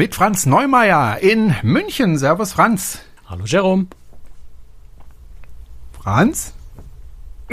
[0.00, 2.16] Mit Franz Neumeier in München.
[2.16, 3.00] Servus, Franz.
[3.28, 3.88] Hallo, Jerome.
[5.92, 6.54] Franz?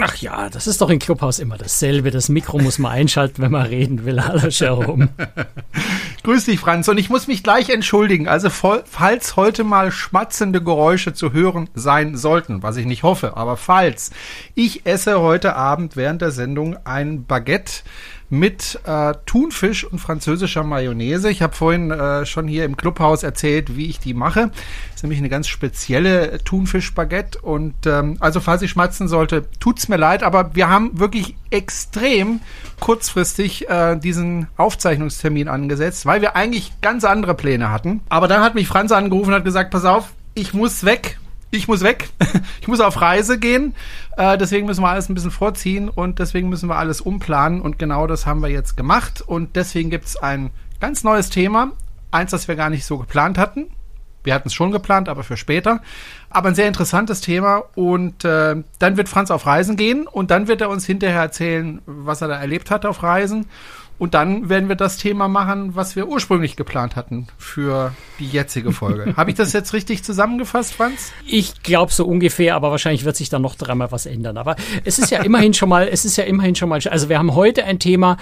[0.00, 2.10] Ach ja, das ist doch im Clubhaus immer dasselbe.
[2.10, 4.24] Das Mikro muss man einschalten, wenn man reden will.
[4.24, 5.10] Hallo, Jerome.
[6.22, 6.88] Grüß dich, Franz.
[6.88, 8.28] Und ich muss mich gleich entschuldigen.
[8.28, 13.58] Also, falls heute mal schmatzende Geräusche zu hören sein sollten, was ich nicht hoffe, aber
[13.58, 14.10] falls,
[14.54, 17.82] ich esse heute Abend während der Sendung ein Baguette
[18.30, 21.30] mit äh, Thunfisch und französischer Mayonnaise.
[21.30, 24.50] Ich habe vorhin äh, schon hier im Clubhaus erzählt, wie ich die mache.
[24.50, 27.40] Das ist nämlich eine ganz spezielle Thunfisch-Baguette.
[27.40, 32.40] Und ähm, also falls ich schmatzen sollte, tut's mir leid, aber wir haben wirklich extrem
[32.80, 38.00] kurzfristig äh, diesen Aufzeichnungstermin angesetzt, weil wir eigentlich ganz andere Pläne hatten.
[38.08, 41.18] Aber dann hat mich Franz angerufen und hat gesagt, pass auf, ich muss weg
[41.50, 42.08] ich muss weg,
[42.60, 43.74] ich muss auf Reise gehen,
[44.16, 47.78] äh, deswegen müssen wir alles ein bisschen vorziehen und deswegen müssen wir alles umplanen und
[47.78, 51.72] genau das haben wir jetzt gemacht und deswegen gibt es ein ganz neues Thema,
[52.10, 53.70] eins, das wir gar nicht so geplant hatten.
[54.24, 55.80] Wir hatten es schon geplant, aber für später.
[56.28, 57.62] Aber ein sehr interessantes Thema.
[57.74, 61.80] Und äh, dann wird Franz auf Reisen gehen und dann wird er uns hinterher erzählen,
[61.86, 63.46] was er da erlebt hat auf Reisen.
[63.98, 68.72] Und dann werden wir das Thema machen, was wir ursprünglich geplant hatten für die jetzige
[68.72, 69.12] Folge.
[69.16, 71.12] Habe ich das jetzt richtig zusammengefasst, Franz?
[71.26, 74.36] Ich glaube so ungefähr, aber wahrscheinlich wird sich dann noch dreimal was ändern.
[74.36, 74.54] Aber
[74.84, 77.34] es ist ja immerhin schon mal, es ist ja immerhin schon mal, also wir haben
[77.34, 78.18] heute ein Thema,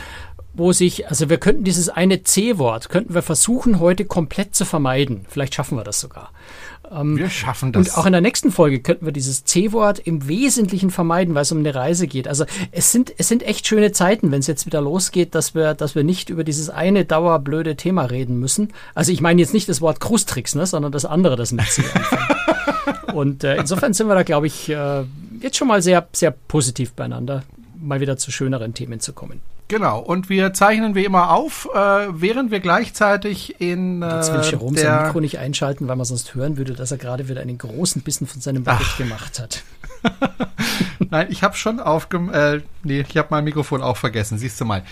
[0.55, 5.27] wo sich, also wir könnten dieses eine C-Wort, könnten wir versuchen, heute komplett zu vermeiden.
[5.29, 6.31] Vielleicht schaffen wir das sogar.
[6.91, 7.89] Ähm, wir schaffen das.
[7.89, 11.53] Und auch in der nächsten Folge könnten wir dieses C-Wort im Wesentlichen vermeiden, weil es
[11.53, 12.29] um eine Reise geht.
[12.29, 15.75] Also es sind, es sind echt schöne Zeiten, wenn es jetzt wieder losgeht, dass wir,
[15.75, 18.73] dass wir nicht über dieses eine dauerblöde Thema reden müssen.
[18.95, 21.83] Also ich meine jetzt nicht das Wort Krustricks, ne, sondern das andere, das mit C
[23.13, 25.05] Und äh, insofern sind wir da, glaube ich, äh,
[25.41, 27.45] jetzt schon mal sehr, sehr positiv beieinander,
[27.81, 29.41] mal wieder zu schöneren Themen zu kommen.
[29.69, 34.01] Genau, und wir zeichnen wie immer auf, äh, während wir gleichzeitig in.
[34.01, 36.99] Äh, Jetzt will Jerome sein Mikro nicht einschalten, weil man sonst hören würde, dass er
[36.99, 39.65] gerade wieder einen großen Bissen von seinem Baguette gemacht hat.
[41.11, 42.19] Nein, ich habe schon aufge...
[42.33, 44.85] Äh, nee, ich habe mein Mikrofon auch vergessen, siehst du mal.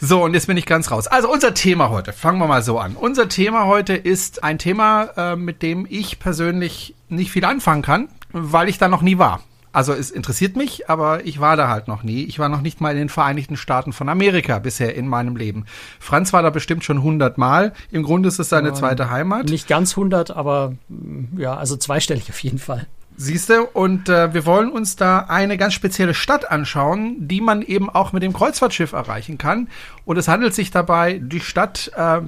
[0.00, 1.06] So, und jetzt bin ich ganz raus.
[1.06, 2.94] Also unser Thema heute, fangen wir mal so an.
[2.94, 8.08] Unser Thema heute ist ein Thema, äh, mit dem ich persönlich nicht viel anfangen kann,
[8.32, 9.42] weil ich da noch nie war.
[9.72, 12.24] Also es interessiert mich, aber ich war da halt noch nie.
[12.24, 15.66] Ich war noch nicht mal in den Vereinigten Staaten von Amerika bisher in meinem Leben.
[16.00, 17.72] Franz war da bestimmt schon 100 Mal.
[17.90, 19.48] Im Grunde ist es seine zweite Heimat.
[19.48, 22.86] Nicht ganz 100, aber mm, ja, also zweistellig auf jeden Fall.
[23.20, 27.90] Siehste, und äh, wir wollen uns da eine ganz spezielle Stadt anschauen, die man eben
[27.90, 29.68] auch mit dem Kreuzfahrtschiff erreichen kann.
[30.04, 32.20] Und es handelt sich dabei die Stadt, äh,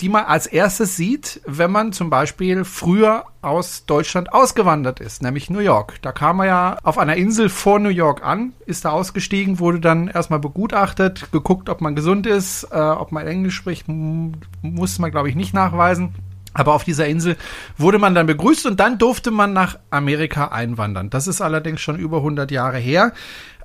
[0.00, 5.50] die man als erstes sieht, wenn man zum Beispiel früher aus Deutschland ausgewandert ist, nämlich
[5.50, 6.00] New York.
[6.02, 9.80] Da kam er ja auf einer Insel vor New York an, ist da ausgestiegen, wurde
[9.80, 15.10] dann erstmal begutachtet, geguckt, ob man gesund ist, äh, ob man Englisch spricht, muss man,
[15.10, 16.14] glaube ich, nicht nachweisen.
[16.54, 17.36] Aber auf dieser Insel
[17.76, 21.10] wurde man dann begrüßt und dann durfte man nach Amerika einwandern.
[21.10, 23.12] Das ist allerdings schon über 100 Jahre her.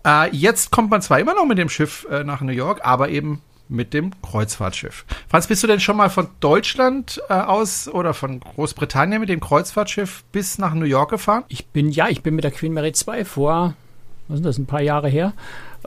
[0.05, 3.09] Äh, jetzt kommt man zwar immer noch mit dem Schiff äh, nach New York, aber
[3.09, 5.05] eben mit dem Kreuzfahrtschiff.
[5.29, 9.39] Franz, bist du denn schon mal von Deutschland äh, aus oder von Großbritannien mit dem
[9.39, 11.43] Kreuzfahrtschiff bis nach New York gefahren?
[11.47, 13.75] Ich bin, ja, ich bin mit der Queen Mary 2 vor,
[14.27, 15.33] was sind das, ein paar Jahre her,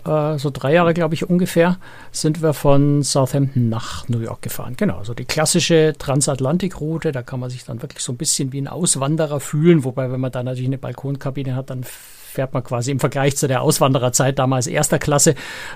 [0.05, 1.79] äh, so drei Jahre, glaube ich, ungefähr,
[2.13, 4.75] sind wir von Southampton nach New York gefahren.
[4.77, 8.61] Genau, so die klassische Transatlantikroute, da kann man sich dann wirklich so ein bisschen wie
[8.61, 11.85] ein Auswanderer fühlen, wobei, wenn man da natürlich eine Balkonkabine hat, dann
[12.33, 15.35] fährt man quasi im Vergleich zu der Auswandererzeit damals erster Klasse.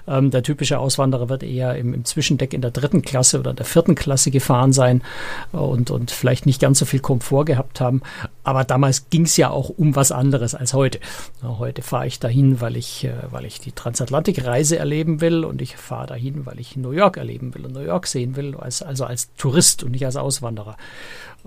[0.09, 3.67] Ähm, der typische Auswanderer wird eher im, im, Zwischendeck in der dritten Klasse oder der
[3.67, 5.03] vierten Klasse gefahren sein
[5.53, 8.01] und, und vielleicht nicht ganz so viel Komfort gehabt haben.
[8.43, 10.99] Aber damals ging es ja auch um was anderes als heute.
[11.43, 15.61] Na, heute fahre ich dahin, weil ich, äh, weil ich die Transatlantikreise erleben will und
[15.61, 18.83] ich fahre dahin, weil ich New York erleben will und New York sehen will, als,
[18.83, 20.77] also als Tourist und nicht als Auswanderer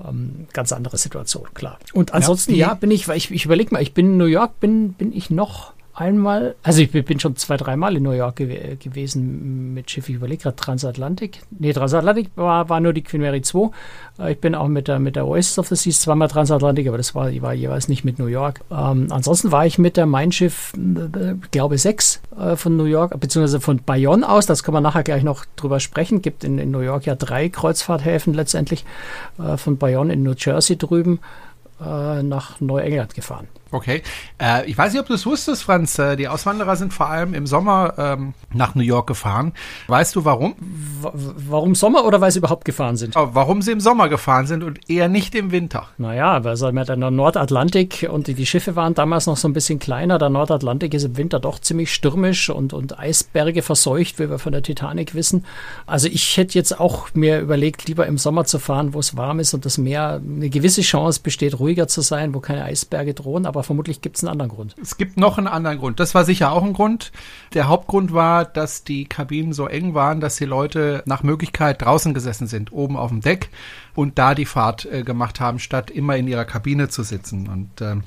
[0.07, 1.79] ähm, ganz andere Situation, klar.
[1.93, 4.25] Und ansonsten, ja, ja bin ich, weil ich, ich überlege mal, ich bin in New
[4.25, 8.37] York, bin, bin ich noch einmal, also ich bin schon zwei, dreimal in New York
[8.37, 8.47] gew
[8.79, 10.07] gewesen mit Schiff.
[10.07, 11.41] Ich überlege gerade Transatlantik.
[11.51, 13.69] Nee, Transatlantik war, war nur die Queen Mary 2.
[14.19, 16.97] Äh, ich bin auch mit der, mit der Oasis of the Seas zweimal Transatlantik, aber
[16.97, 18.61] das war, war jeweils nicht mit New York.
[18.71, 23.19] Ähm, ansonsten war ich mit der Mein Schiff, äh, glaube 6 äh, von New York,
[23.19, 24.45] beziehungsweise von Bayonne aus.
[24.45, 26.21] Das kann man nachher gleich noch drüber sprechen.
[26.21, 28.85] Gibt in, in New York ja drei Kreuzfahrthäfen letztendlich.
[29.37, 31.19] Äh, von Bayonne in New Jersey drüben
[31.81, 33.47] äh, nach Neuengland gefahren.
[33.71, 34.01] Okay.
[34.41, 35.99] Äh, ich weiß nicht, ob du es wusstest, Franz.
[35.99, 39.53] Äh, die Auswanderer sind vor allem im Sommer ähm, nach New York gefahren.
[39.87, 40.55] Weißt du warum?
[41.01, 41.09] W
[41.49, 43.15] warum Sommer oder weil sie überhaupt gefahren sind?
[43.15, 45.87] Oh, warum sie im Sommer gefahren sind und eher nicht im Winter.
[45.97, 49.53] Naja, weil sie mit der Nordatlantik und die, die, Schiffe waren damals noch so ein
[49.53, 50.17] bisschen kleiner.
[50.17, 54.51] Der Nordatlantik ist im Winter doch ziemlich stürmisch und, und Eisberge verseucht, wie wir von
[54.51, 55.45] der Titanic wissen.
[55.85, 59.39] Also ich hätte jetzt auch mir überlegt, lieber im Sommer zu fahren, wo es warm
[59.39, 63.45] ist und das Meer eine gewisse Chance besteht, ruhiger zu sein, wo keine Eisberge drohen.
[63.45, 64.73] Aber aber vermutlich gibt es einen anderen Grund.
[64.81, 65.99] Es gibt noch einen anderen Grund.
[65.99, 67.11] Das war sicher auch ein Grund.
[67.53, 72.13] Der Hauptgrund war, dass die Kabinen so eng waren, dass die Leute nach Möglichkeit draußen
[72.13, 73.49] gesessen sind, oben auf dem Deck
[73.95, 77.49] und da die Fahrt äh, gemacht haben, statt immer in ihrer Kabine zu sitzen.
[77.49, 78.03] Und ähm,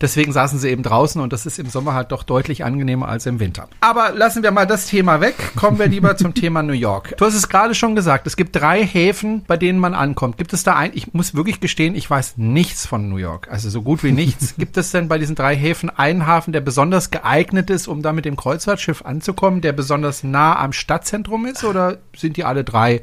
[0.00, 3.26] Deswegen saßen sie eben draußen und das ist im Sommer halt doch deutlich angenehmer als
[3.26, 3.68] im Winter.
[3.80, 5.34] Aber lassen wir mal das Thema weg.
[5.56, 7.16] Kommen wir lieber zum Thema New York.
[7.16, 8.26] Du hast es gerade schon gesagt.
[8.26, 10.36] Es gibt drei Häfen, bei denen man ankommt.
[10.36, 13.48] Gibt es da ein, ich muss wirklich gestehen, ich weiß nichts von New York.
[13.50, 14.54] Also so gut wie nichts.
[14.58, 18.12] gibt es denn bei diesen drei Häfen einen Hafen, der besonders geeignet ist, um da
[18.12, 21.64] mit dem Kreuzfahrtschiff anzukommen, der besonders nah am Stadtzentrum ist?
[21.64, 23.00] Oder sind die alle drei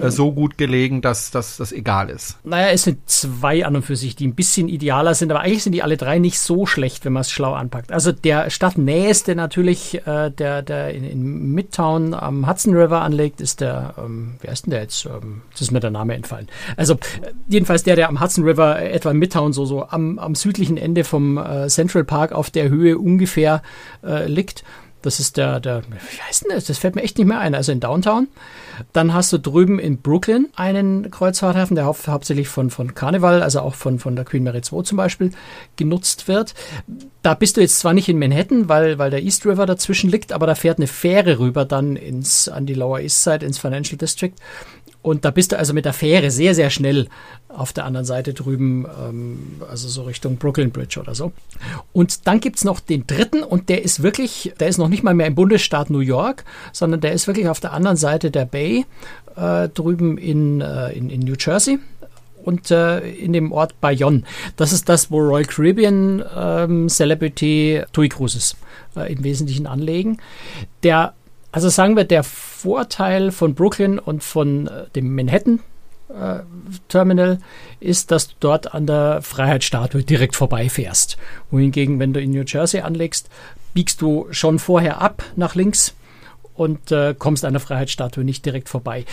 [0.00, 2.38] äh, so gut gelegen, dass das egal ist?
[2.44, 5.62] Naja, es sind zwei an und für sich, die ein bisschen idealer sind, aber eigentlich
[5.62, 7.92] sind die alle drei nicht so schlecht, wenn man es schlau anpackt.
[7.92, 13.60] Also der stadtnäheste natürlich, äh, der, der in, in, Midtown am Hudson River anlegt, ist
[13.60, 15.06] der, ähm, wer ist denn der jetzt?
[15.06, 16.48] Ähm, das ist mir der Name entfallen.
[16.76, 20.18] Also äh, jedenfalls der, der am Hudson River äh, etwa in Midtown so, so am,
[20.18, 23.62] am südlichen Ende vom äh, Central Park auf der Höhe ungefähr
[24.04, 24.64] äh, liegt.
[25.04, 26.64] Das ist der, der, wie heißt denn das?
[26.64, 27.54] Das fällt mir echt nicht mehr ein.
[27.54, 28.28] Also in Downtown.
[28.94, 33.60] Dann hast du drüben in Brooklyn einen Kreuzfahrthafen, der hau hauptsächlich von, von Carnival, also
[33.60, 35.30] auch von, von der Queen Mary 2 zum Beispiel,
[35.76, 36.54] genutzt wird.
[37.22, 40.32] Da bist du jetzt zwar nicht in Manhattan, weil, weil der East River dazwischen liegt,
[40.32, 43.98] aber da fährt eine Fähre rüber dann ins, an die Lower East Side, ins Financial
[43.98, 44.32] District.
[45.04, 47.08] Und da bist du also mit der Fähre sehr, sehr schnell
[47.48, 51.32] auf der anderen Seite drüben, ähm, also so Richtung Brooklyn Bridge oder so.
[51.92, 55.12] Und dann gibt's noch den dritten und der ist wirklich, der ist noch nicht mal
[55.12, 58.86] mehr im Bundesstaat New York, sondern der ist wirklich auf der anderen Seite der Bay,
[59.36, 61.78] äh, drüben in, äh, in, in New Jersey
[62.42, 64.22] und äh, in dem Ort Bayonne.
[64.56, 68.56] Das ist das, wo Royal Caribbean ähm, Celebrity TUI Cruises
[68.96, 70.16] äh, im Wesentlichen anlegen.
[70.82, 71.12] Der
[71.54, 75.60] also sagen wir, der Vorteil von Brooklyn und von äh, dem Manhattan
[76.08, 76.40] äh,
[76.88, 77.38] Terminal
[77.78, 81.16] ist, dass du dort an der Freiheitsstatue direkt vorbeifährst.
[81.52, 83.28] Wohingegen, wenn du in New Jersey anlegst,
[83.72, 85.94] biegst du schon vorher ab nach links
[86.54, 89.04] und äh, kommst an der Freiheitsstatue nicht direkt vorbei.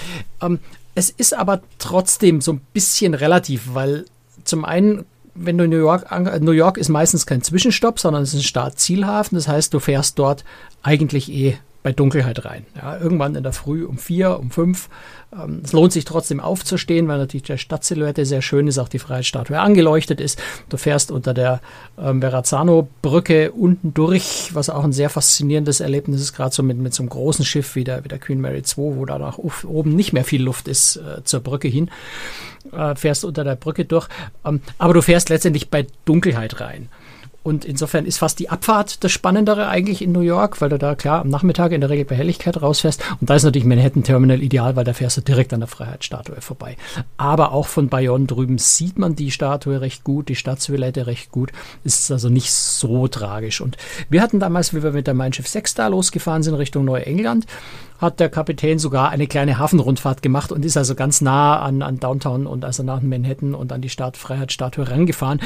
[0.41, 0.57] Ähm,
[0.95, 4.05] es ist aber trotzdem so ein bisschen relativ, weil
[4.45, 5.05] zum einen
[5.35, 6.11] wenn du in New York,
[6.41, 9.37] New York ist meistens kein Zwischenstopp, sondern es ist ein Start-Zielhafen.
[9.37, 10.43] Das heißt, du fährst dort
[10.83, 12.65] eigentlich eh bei Dunkelheit rein.
[12.75, 14.89] Ja, irgendwann in der Früh um vier, um fünf.
[15.33, 18.99] Ähm, es lohnt sich trotzdem aufzustehen, weil natürlich der Stadtsilhouette sehr schön ist, auch die
[18.99, 20.41] Freiheitsstatue angeleuchtet ist.
[20.69, 21.61] Du fährst unter der
[21.99, 26.93] ähm, Verrazzano-Brücke unten durch, was auch ein sehr faszinierendes Erlebnis ist, gerade so mit, mit
[26.93, 29.95] so einem großen Schiff wie der, wie der Queen Mary 2, wo da nach oben
[29.95, 31.89] nicht mehr viel Luft ist äh, zur Brücke hin.
[32.71, 34.07] Äh, fährst unter der Brücke durch.
[34.45, 36.89] Ähm, aber du fährst letztendlich bei Dunkelheit rein.
[37.43, 40.93] Und insofern ist fast die Abfahrt das Spannendere eigentlich in New York, weil du da
[40.95, 43.03] klar am Nachmittag in der Regel bei Helligkeit rausfährst.
[43.19, 46.39] Und da ist natürlich Manhattan Terminal ideal, weil da fährst du direkt an der Freiheitsstatue
[46.41, 46.77] vorbei.
[47.17, 51.51] Aber auch von Bayonne drüben sieht man die Statue recht gut, die Stadtsilhouette recht gut.
[51.83, 53.59] Ist also nicht so tragisch.
[53.61, 53.77] Und
[54.09, 57.47] wir hatten damals, wie wir mit der Mein Schiff 6 da losgefahren sind Richtung Neuengland,
[58.01, 61.99] hat der Kapitän sogar eine kleine Hafenrundfahrt gemacht und ist also ganz nah an, an
[61.99, 65.39] Downtown und also nach Manhattan und an die Stadtfreiheitsstatue rangefahren.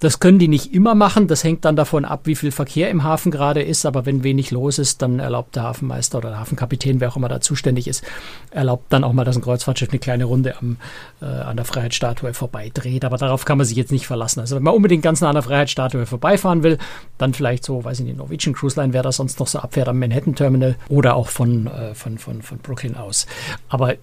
[0.00, 1.28] Das können die nicht immer machen.
[1.28, 3.84] Das hängt dann davon ab, wie viel Verkehr im Hafen gerade ist.
[3.84, 7.28] Aber wenn wenig los ist, dann erlaubt der Hafenmeister oder der Hafenkapitän, wer auch immer
[7.28, 8.02] da zuständig ist,
[8.50, 10.78] erlaubt dann auch mal, dass ein Kreuzfahrtschiff eine kleine Runde am,
[11.20, 13.04] äh, an der Freiheitsstatue vorbeidreht.
[13.04, 14.40] Aber darauf kann man sich jetzt nicht verlassen.
[14.40, 16.78] Also wenn man unbedingt ganz nah an der Freiheitsstatue vorbeifahren will,
[17.18, 19.88] dann vielleicht so, weiß ich nicht, Norwegian Cruise Line, wer da sonst noch so abfährt
[19.88, 23.26] am Manhattan Terminal oder auch von, äh, von, von, von Brooklyn aus.
[23.68, 23.94] Aber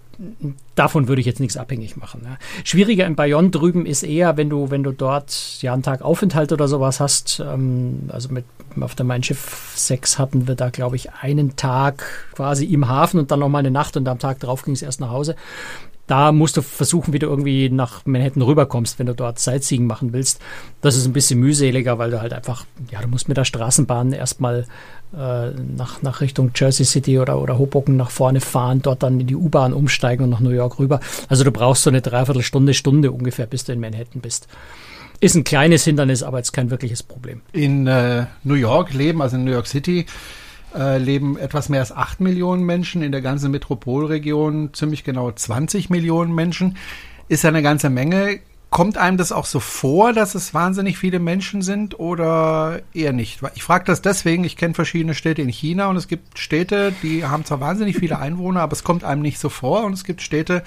[0.76, 2.22] davon würde ich jetzt nichts abhängig machen.
[2.24, 2.38] Ne?
[2.64, 6.52] Schwieriger in Bayonne drüben ist eher, wenn du, wenn du dort ja einen Tag Aufenthalt
[6.52, 7.40] oder sowas hast.
[7.46, 8.46] Ähm, also mit
[8.80, 13.20] auf der Mein Schiff 6 hatten wir da, glaube ich, einen Tag quasi im Hafen
[13.20, 15.36] und dann nochmal eine Nacht und am Tag darauf ging es erst nach Hause.
[16.08, 20.14] Da musst du versuchen, wie du irgendwie nach Manhattan rüberkommst, wenn du dort Sightseeing machen
[20.14, 20.40] willst.
[20.82, 24.14] Das ist ein bisschen mühseliger, weil du halt einfach, ja, du musst mit der Straßenbahn
[24.14, 24.66] erstmal
[25.14, 29.28] äh, nach, nach Richtung Jersey City oder, oder Hoboken nach vorne fahren, dort dann in
[29.28, 31.02] die U-Bahn umsteigen und nach New York rüber.
[31.28, 34.48] Also du brauchst so eine Dreiviertelstunde, Stunde ungefähr, bis du in Manhattan bist.
[35.20, 37.42] Ist ein kleines Hindernis, aber jetzt kein wirkliches Problem.
[37.52, 40.06] In äh, New York leben, also in New York City,
[40.76, 45.90] äh, leben etwas mehr als 8 Millionen Menschen, in der ganzen Metropolregion ziemlich genau 20
[45.90, 46.78] Millionen Menschen.
[47.28, 48.40] Ist ja eine ganze Menge.
[48.70, 53.40] Kommt einem das auch so vor, dass es wahnsinnig viele Menschen sind oder eher nicht?
[53.56, 57.24] Ich frage das deswegen, ich kenne verschiedene Städte in China und es gibt Städte, die
[57.24, 60.22] haben zwar wahnsinnig viele Einwohner, aber es kommt einem nicht so vor und es gibt
[60.22, 60.64] Städte,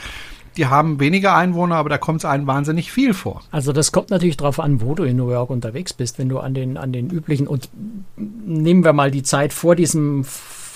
[0.56, 3.42] die haben weniger Einwohner, aber da kommt es einem wahnsinnig viel vor.
[3.50, 6.18] Also das kommt natürlich darauf an, wo du in New York unterwegs bist.
[6.18, 7.68] Wenn du an den, an den üblichen, und
[8.16, 10.24] nehmen wir mal die Zeit vor diesem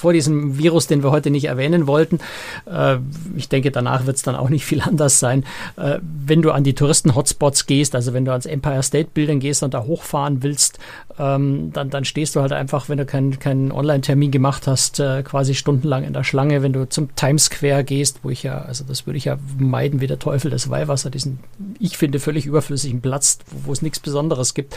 [0.04, 2.18] vor diesem Virus, den wir heute nicht erwähnen wollten.
[2.66, 2.98] Äh,
[3.36, 5.46] ich denke, danach wird es dann auch nicht viel anders sein.
[5.76, 9.62] Äh, wenn du an die Touristen-Hotspots gehst, also wenn du ans Empire State Building gehst
[9.62, 10.78] und da hochfahren willst,
[11.18, 15.22] ähm, dann, dann stehst du halt einfach, wenn du keinen keinen Online-Termin gemacht hast, äh,
[15.22, 16.62] quasi stundenlang in der Schlange.
[16.62, 20.00] Wenn du zum Times Square gehst, wo ich ja, also das würde ich ja meiden
[20.00, 21.40] wie der Teufel das Weihwasser, diesen,
[21.78, 24.76] ich finde, völlig überflüssigen Platz, wo, wo es nichts Besonderes gibt,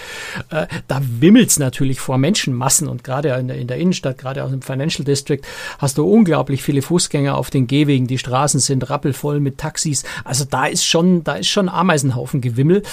[0.50, 4.44] äh, da wimmelt es natürlich vor Menschenmassen und gerade in der, in der Innenstadt, gerade
[4.44, 5.42] auch im Financial District
[5.80, 8.08] hast du unglaublich viele Fußgänger auf den Gehwegen.
[8.08, 10.04] Die Straßen sind rappelvoll mit Taxis.
[10.24, 12.84] Also da ist schon, da ist schon Ameisenhaufen Gewimmel.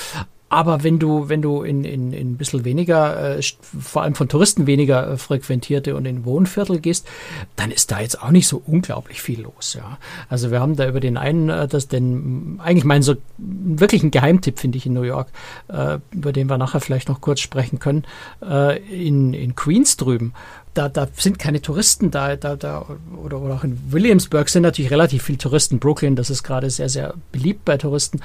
[0.55, 3.43] Aber wenn du, wenn du in, in, in ein bisschen weniger, äh,
[3.81, 7.09] vor allem von Touristen weniger äh, frequentierte und in Wohnviertel gehst,
[7.57, 9.75] dann ist da jetzt auch nicht so unglaublich viel los.
[9.75, 9.99] Ja.
[10.29, 14.13] Also wir haben da über den einen, äh, das den, eigentlich meinen so wirklich ein
[14.13, 15.27] Geheimtipp, finde ich, in New York,
[15.67, 18.05] äh, über den wir nachher vielleicht noch kurz sprechen können,
[18.41, 20.35] äh, in, in Queens drüben
[20.75, 22.85] da, da sind keine Touristen da, da, da
[23.17, 25.79] oder, oder auch in Williamsburg sind natürlich relativ viele Touristen.
[25.79, 28.21] Brooklyn, das ist gerade sehr, sehr beliebt bei Touristen.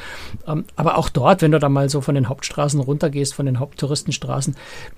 [0.48, 3.60] Ähm, aber auch dort, wenn du da mal so von den Hauptstraßen runtergehst, von den
[3.60, 4.56] Haupttouristenstraßen,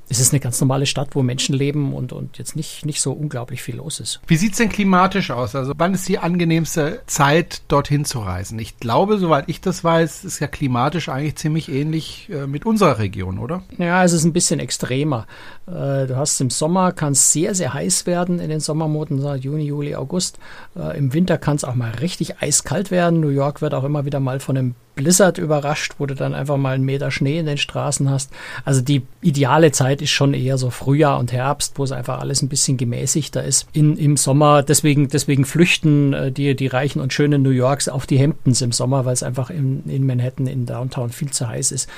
[0.10, 3.12] ist es eine ganz normale Stadt, wo Menschen leben und, und jetzt nicht, nicht so
[3.12, 4.22] unglaublich viel los ist.
[4.28, 5.56] Wie sieht's denn klimatisch aus?
[5.56, 8.60] Also wann ist die angenehmste Zeit, dorthin zu reisen?
[8.60, 13.00] Ich glaube, soweit ich das weiß, ist ja klimatisch eigentlich ziemlich ähnlich äh, mit unserer
[13.00, 13.64] Region, oder?
[13.78, 15.28] Ja, es ist ein bisschen extremer.
[15.68, 19.96] Äh, du hast im Sommer, kannst sehr, sehr heiß werden in den Sommermonaten, Juni, Juli,
[19.96, 20.38] August.
[20.76, 23.20] Äh, Im Winter kann es auch mal richtig eiskalt werden.
[23.20, 26.58] New York wird auch immer wieder mal von einem Blizzard überrascht, wo du dann einfach
[26.58, 28.32] mal einen Meter Schnee in den Straßen hast.
[28.66, 32.44] Also die ideale Zeit ist schon eher so Frühjahr und Herbst, wo es einfach alles
[32.44, 33.68] ein bisschen gemäßigter ist.
[33.74, 38.06] In, Im Sommer, deswegen, deswegen flüchten äh, die, die reichen und schönen New Yorks auf
[38.06, 41.72] die Hamptons im Sommer, weil es einfach in, in Manhattan, in Downtown viel zu heiß
[41.72, 41.90] ist.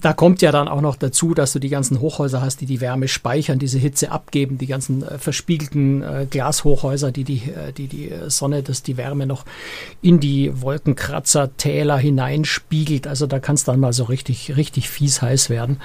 [0.00, 2.80] Da kommt ja dann auch noch dazu, dass du die ganzen Hochhäuser hast, die die
[2.80, 7.88] Wärme speichern, diese Hitze abgeben, die ganzen äh, verspiegelten äh, Glashochhäuser, die die, äh, die
[7.88, 9.44] die Sonne, dass die Wärme noch
[10.00, 13.06] in die Wolkenkratzer, Täler hinein einspiegelt.
[13.06, 15.78] Also da kann es dann mal so richtig, richtig fies heiß werden.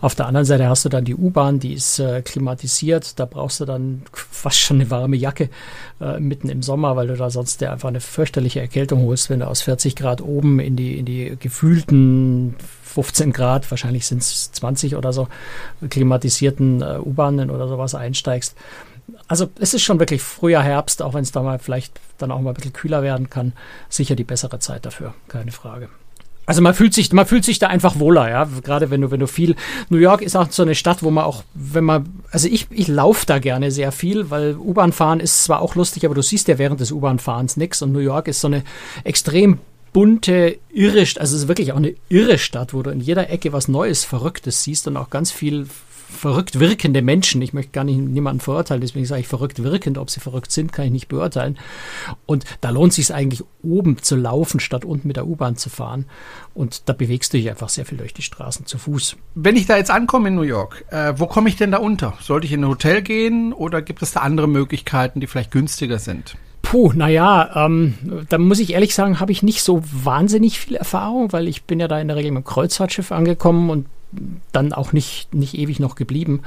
[0.00, 3.18] Auf der anderen Seite hast du dann die U-Bahn, die ist äh, klimatisiert.
[3.18, 5.50] Da brauchst du dann fast schon eine warme Jacke
[6.00, 9.40] äh, mitten im Sommer, weil du da sonst dir einfach eine fürchterliche Erkältung holst, wenn
[9.40, 14.52] du aus 40 Grad oben in die, in die gefühlten 15 Grad, wahrscheinlich sind es
[14.52, 15.28] 20 oder so,
[15.90, 18.56] klimatisierten äh, U-Bahnen oder sowas einsteigst.
[19.28, 22.40] Also es ist schon wirklich früher Herbst, auch wenn es da mal vielleicht dann auch
[22.40, 23.52] mal ein bisschen kühler werden kann.
[23.88, 25.88] Sicher die bessere Zeit dafür, keine Frage.
[26.46, 28.48] Also man fühlt sich, man fühlt sich da einfach wohler, ja.
[28.62, 29.56] Gerade wenn du, wenn du viel.
[29.88, 32.86] New York ist auch so eine Stadt, wo man auch, wenn man, also ich, ich
[32.86, 36.46] laufe da gerne sehr viel, weil U-Bahn fahren ist zwar auch lustig, aber du siehst
[36.46, 37.82] ja während des U-Bahn-Fahrens nichts.
[37.82, 38.62] Und New York ist so eine
[39.02, 39.58] extrem
[39.92, 43.52] bunte, irre, also es ist wirklich auch eine irre Stadt, wo du in jeder Ecke
[43.52, 45.66] was Neues, Verrücktes siehst und auch ganz viel
[46.08, 47.42] verrückt wirkende Menschen.
[47.42, 49.98] Ich möchte gar nicht niemanden verurteilen, deswegen sage ich verrückt wirkend.
[49.98, 51.58] Ob sie verrückt sind, kann ich nicht beurteilen.
[52.26, 55.68] Und da lohnt es sich eigentlich oben zu laufen, statt unten mit der U-Bahn zu
[55.68, 56.06] fahren.
[56.54, 59.16] Und da bewegst du dich einfach sehr viel durch die Straßen zu Fuß.
[59.34, 62.14] Wenn ich da jetzt ankomme in New York, äh, wo komme ich denn da unter?
[62.20, 65.98] Sollte ich in ein Hotel gehen oder gibt es da andere Möglichkeiten, die vielleicht günstiger
[65.98, 66.36] sind?
[66.62, 67.94] Puh, naja, ähm,
[68.28, 71.78] da muss ich ehrlich sagen, habe ich nicht so wahnsinnig viel Erfahrung, weil ich bin
[71.78, 73.86] ja da in der Regel mit dem Kreuzfahrtschiff angekommen und
[74.52, 76.42] dann auch nicht, nicht ewig noch geblieben.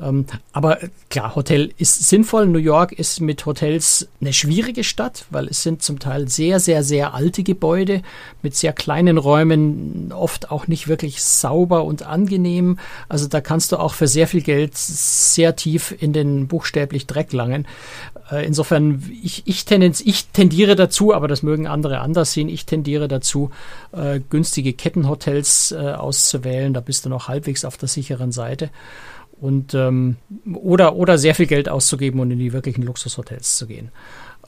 [0.00, 0.78] Ähm, aber
[1.10, 2.46] klar, Hotel ist sinnvoll.
[2.46, 6.82] New York ist mit Hotels eine schwierige Stadt, weil es sind zum Teil sehr, sehr,
[6.82, 8.02] sehr alte Gebäude
[8.42, 12.78] mit sehr kleinen Räumen, oft auch nicht wirklich sauber und angenehm.
[13.08, 17.32] Also da kannst du auch für sehr viel Geld sehr tief in den buchstäblich Dreck
[17.32, 17.66] langen.
[18.30, 22.64] Äh, insofern, ich, ich, tendenz, ich tendiere dazu, aber das mögen andere anders sehen, ich
[22.64, 23.50] tendiere dazu,
[23.92, 26.72] äh, günstige Kettenhotels äh, auszuwählen.
[26.72, 28.70] Da bist du noch halbwegs auf der sicheren Seite
[29.40, 30.16] und ähm,
[30.54, 33.90] oder oder sehr viel Geld auszugeben und in die wirklichen Luxushotels zu gehen.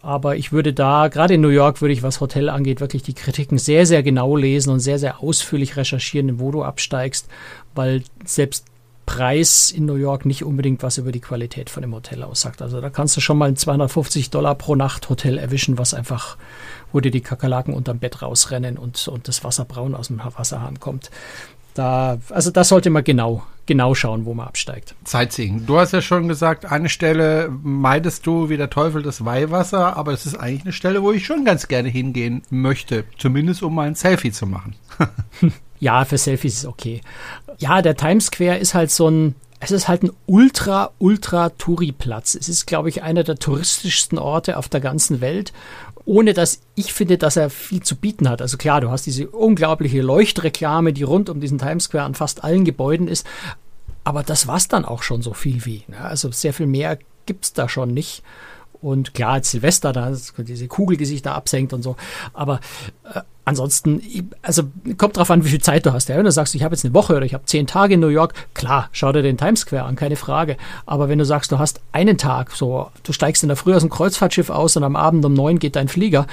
[0.03, 3.15] Aber ich würde da, gerade in New York, würde ich, was Hotel angeht, wirklich die
[3.15, 7.27] Kritiken sehr, sehr genau lesen und sehr, sehr ausführlich recherchieren, wo du absteigst,
[7.75, 8.67] weil selbst
[9.07, 12.63] Preis in New York nicht unbedingt was über die Qualität von dem Hotel aussagt.
[12.63, 16.37] Also da kannst du schon mal ein 250 Dollar pro Nacht Hotel erwischen, was einfach,
[16.93, 20.81] wo dir die Kakerlaken unterm Bett rausrennen und, und das Wasser braun aus dem Wasserhahn
[20.81, 21.11] kommt.
[21.75, 24.95] Da, also da sollte man genau, genau schauen, wo man absteigt.
[25.05, 25.67] Sightseeing.
[25.67, 30.13] Du hast ja schon gesagt, eine Stelle meidest du wie der Teufel das Weihwasser, aber
[30.13, 33.05] es ist eigentlich eine Stelle, wo ich schon ganz gerne hingehen möchte.
[33.19, 34.77] Zumindest um mal ein Selfie zu machen.
[35.81, 37.03] Ja, für Selfies ist okay.
[37.59, 42.35] Ja, der Times Square ist halt so ein, es ist halt ein ultra, ultra Touri-Platz.
[42.35, 45.53] Es ist, glaube ich, einer der touristischsten Orte auf der ganzen Welt
[46.07, 48.43] ohne dass ich finde, dass er viel zu bieten hat.
[48.43, 52.45] Also klar, du hast diese unglaubliche Leuchtreklame, die rund um diesen Times Square an fast
[52.45, 53.27] allen Gebäuden ist.
[54.05, 55.85] Aber das war's dann auch schon so viel wie.
[55.89, 55.99] Ne?
[55.99, 58.23] Also sehr viel mehr gibt's da schon nicht.
[58.83, 61.97] Und klar, Silvester, da diese Kugel, die sich da absenkt und so.
[62.35, 62.61] Aber
[63.05, 64.03] äh, ansonsten,
[64.43, 64.65] also
[64.97, 66.09] kommt drauf an, wie viel Zeit du hast.
[66.09, 68.01] Ja, wenn du sagst, ich habe jetzt eine Woche oder ich habe zehn Tage in
[68.01, 70.57] New York, klar, schau dir den Times Square an, keine Frage.
[70.87, 73.83] Aber wenn du sagst, du hast einen Tag, so, du steigst in der Früh aus
[73.83, 76.27] dem Kreuzfahrtschiff aus und am Abend um neun geht dein Flieger,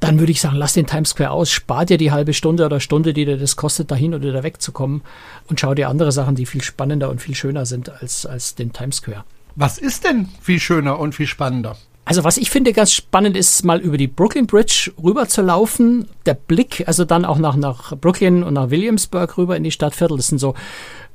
[0.00, 2.80] dann würde ich sagen, lass den Times Square aus, spar dir die halbe Stunde oder
[2.80, 5.02] Stunde, die dir das kostet, dahin oder da wegzukommen
[5.48, 8.72] und schau dir andere Sachen, die viel spannender und viel schöner sind als, als den
[8.72, 9.24] Times Square.
[9.54, 11.76] Was ist denn viel schöner und viel spannender?
[12.12, 16.08] Also was ich finde ganz spannend ist, mal über die Brooklyn Bridge rüber zu laufen.
[16.26, 20.18] Der Blick, also dann auch nach, nach Brooklyn und nach Williamsburg rüber in die Stadtviertel.
[20.18, 20.54] Das sind so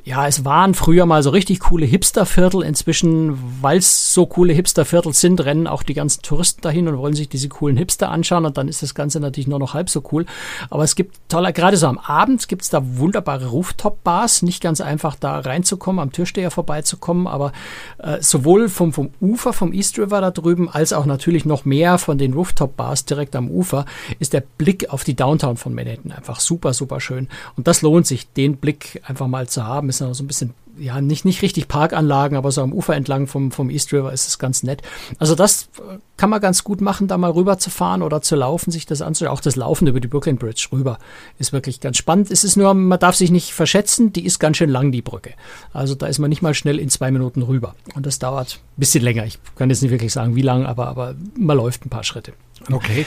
[0.07, 2.63] ja, es waren früher mal so richtig coole Hipsterviertel.
[2.63, 7.13] Inzwischen, weil es so coole Hipsterviertel sind, rennen auch die ganzen Touristen dahin und wollen
[7.13, 10.01] sich diese coolen Hipster anschauen und dann ist das Ganze natürlich nur noch halb so
[10.13, 10.25] cool.
[10.69, 14.43] Aber es gibt toller, gerade so am Abend gibt es da wunderbare Rooftop-Bars.
[14.43, 17.51] Nicht ganz einfach da reinzukommen, am Türsteher vorbeizukommen, aber
[17.97, 21.97] äh, sowohl vom, vom Ufer, vom East River da drüben, als auch natürlich noch mehr
[21.97, 23.85] von den Rooftop-Bars direkt am Ufer,
[24.19, 27.27] ist der Blick auf die Downtown von Manhattan einfach super, super schön.
[27.57, 31.01] Und das lohnt sich, den Blick einfach mal zu haben ist so ein bisschen, ja,
[31.01, 34.39] nicht, nicht richtig Parkanlagen, aber so am Ufer entlang vom, vom East River ist es
[34.39, 34.81] ganz nett.
[35.19, 38.35] Also das äh, kann man ganz gut machen, da mal rüber zu fahren oder zu
[38.35, 39.35] laufen, sich das anzuschauen.
[39.35, 40.99] Auch das Laufen über die Brooklyn Bridge rüber
[41.39, 42.31] ist wirklich ganz spannend.
[42.31, 45.33] Es ist nur, man darf sich nicht verschätzen, die ist ganz schön lang, die Brücke.
[45.73, 47.75] Also da ist man nicht mal schnell in zwei Minuten rüber.
[47.95, 49.25] Und das dauert ein bisschen länger.
[49.25, 52.33] Ich kann jetzt nicht wirklich sagen, wie lang, aber, aber man läuft ein paar Schritte.
[52.71, 53.05] Okay.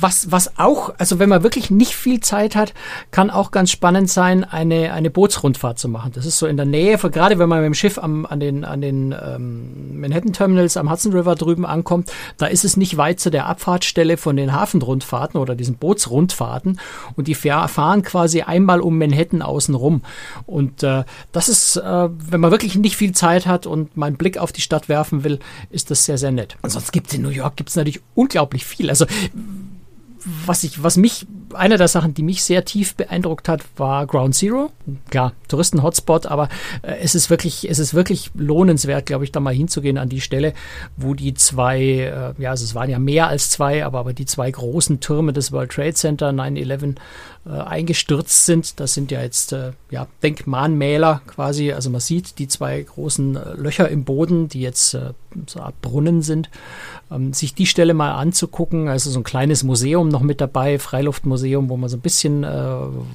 [0.00, 2.74] Was, was auch, also wenn man wirklich nicht viel Zeit hat,
[3.10, 6.12] kann auch ganz spannend sein, eine, eine Bootsrundfahrt zu machen.
[6.14, 8.40] Das ist so in der Nähe, von, gerade wenn man mit dem Schiff am, an
[8.40, 12.96] den, an den ähm, Manhattan Terminals am Hudson River drüben ankommt, da ist es nicht
[12.96, 16.78] weit zu der Abfahrtsstelle von den Hafenrundfahrten oder diesen Bootsrundfahrten
[17.16, 20.02] und die fahren quasi einmal um Manhattan außen rum.
[20.46, 24.16] Und äh, das ist, äh, wenn man wirklich nicht viel Zeit hat und mal einen
[24.16, 26.56] Blick auf die Stadt werfen will, ist das sehr, sehr nett.
[26.62, 28.88] Ansonsten gibt es in New York gibt's natürlich unglaublich viel.
[28.88, 28.99] Also
[30.46, 34.34] was ich, was mich, eine der Sachen, die mich sehr tief beeindruckt hat, war Ground
[34.34, 34.70] Zero.
[35.08, 36.48] Klar, Touristen-Hotspot, aber
[36.82, 40.20] äh, es ist wirklich, es ist wirklich lohnenswert, glaube ich, da mal hinzugehen an die
[40.20, 40.52] Stelle,
[40.96, 44.26] wo die zwei, äh, ja, also es waren ja mehr als zwei, aber, aber die
[44.26, 46.96] zwei großen Türme des World Trade Center 9-11
[47.46, 48.80] äh, eingestürzt sind.
[48.80, 51.72] Das sind ja jetzt äh, ja, Denkmahnmäler quasi.
[51.72, 55.12] Also man sieht die zwei großen äh, Löcher im Boden, die jetzt äh,
[55.46, 56.50] so eine Art Brunnen sind.
[57.10, 61.68] Ähm, sich die Stelle mal anzugucken, also so ein kleines Museum noch mit dabei, Freiluftmuseum,
[61.68, 62.48] wo man so ein bisschen äh,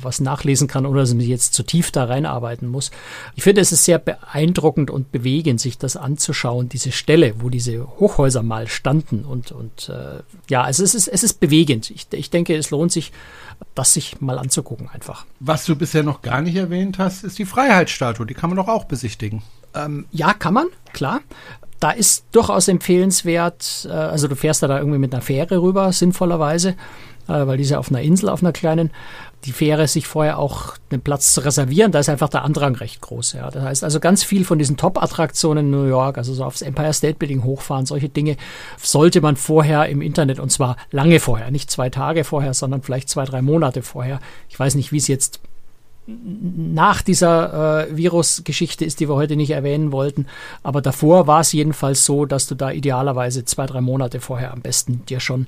[0.02, 2.92] was nachlesen kann, ohne dass man jetzt zu tief da reinarbeiten muss.
[3.36, 7.88] Ich finde, es ist sehr beeindruckend und bewegend, sich das anzuschauen, diese Stelle, wo diese
[8.00, 11.90] Hochhäuser mal standen und, und äh, ja, also es ist, es ist bewegend.
[11.92, 13.12] Ich, ich denke, es lohnt sich,
[13.76, 15.26] das sich mal anzugucken einfach.
[15.40, 18.26] Was du bisher noch gar nicht erwähnt hast, ist die Freiheitsstatue.
[18.26, 19.42] Die kann man doch auch besichtigen.
[19.74, 21.22] Ähm, ja, kann man, klar.
[21.80, 25.92] Da ist durchaus empfehlenswert, äh, also du fährst da, da irgendwie mit einer Fähre rüber,
[25.92, 26.70] sinnvollerweise,
[27.28, 28.92] äh, weil die ist ja auf einer Insel, auf einer kleinen
[29.46, 31.92] die Fähre sich vorher auch einen Platz zu reservieren.
[31.92, 33.34] Da ist einfach der Andrang recht groß.
[33.34, 33.52] Ja.
[33.52, 36.94] Das heißt also ganz viel von diesen Top-Attraktionen in New York, also so aufs Empire
[36.94, 38.38] State Building hochfahren, solche Dinge
[38.82, 43.10] sollte man vorher im Internet und zwar lange vorher, nicht zwei Tage vorher, sondern vielleicht
[43.10, 44.20] zwei, drei Monate vorher.
[44.50, 45.40] Ich weiß nicht, wie es jetzt
[46.08, 50.28] nach dieser äh, Virus-Geschichte ist, die wir heute nicht erwähnen wollten.
[50.62, 54.62] Aber davor war es jedenfalls so, dass du da idealerweise zwei, drei Monate vorher am
[54.62, 55.48] besten dir schon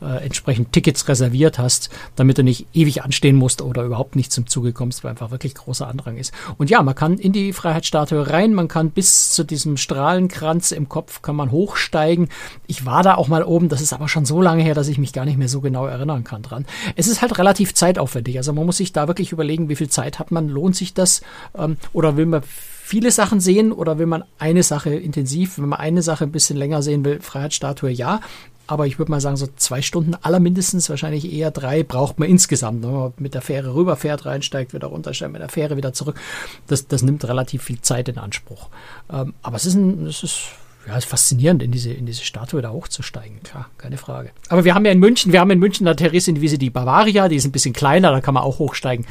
[0.00, 4.46] äh, entsprechend Tickets reserviert hast, damit du nicht ewig anstehen musst oder überhaupt nicht zum
[4.46, 6.32] Zuge kommst, weil einfach wirklich großer Andrang ist.
[6.56, 10.88] Und ja, man kann in die Freiheitsstatue rein, man kann bis zu diesem Strahlenkranz im
[10.88, 12.28] Kopf kann man hochsteigen.
[12.66, 14.98] Ich war da auch mal oben, das ist aber schon so lange her, dass ich
[14.98, 16.66] mich gar nicht mehr so genau erinnern kann dran.
[16.96, 20.18] Es ist halt relativ zeitaufwendig, also man muss sich da wirklich überlegen, wie viel Zeit
[20.18, 21.22] hat man, lohnt sich das?
[21.56, 22.42] Ähm, oder will man
[22.88, 25.58] viele Sachen sehen oder will man eine Sache intensiv?
[25.58, 28.20] Wenn man eine Sache ein bisschen länger sehen will, Freiheitsstatue ja.
[28.68, 32.84] Aber ich würde mal sagen, so zwei Stunden allermindestens, wahrscheinlich eher drei, braucht man insgesamt.
[32.84, 36.20] Wenn man mit der Fähre rüberfährt, reinsteigt, wieder runtersteigt, mit der Fähre wieder zurück.
[36.66, 38.68] Das, das nimmt relativ viel Zeit in Anspruch.
[39.10, 40.42] Ähm, aber es ist, ein, es ist
[40.86, 44.30] ja, ist faszinierend, in diese, in diese Statue da hochzusteigen, klar, keine Frage.
[44.48, 46.58] Aber wir haben ja in München, wir haben in München der Therese in die Wiese
[46.58, 49.06] die Bavaria, die ist ein bisschen kleiner, da kann man auch hochsteigen.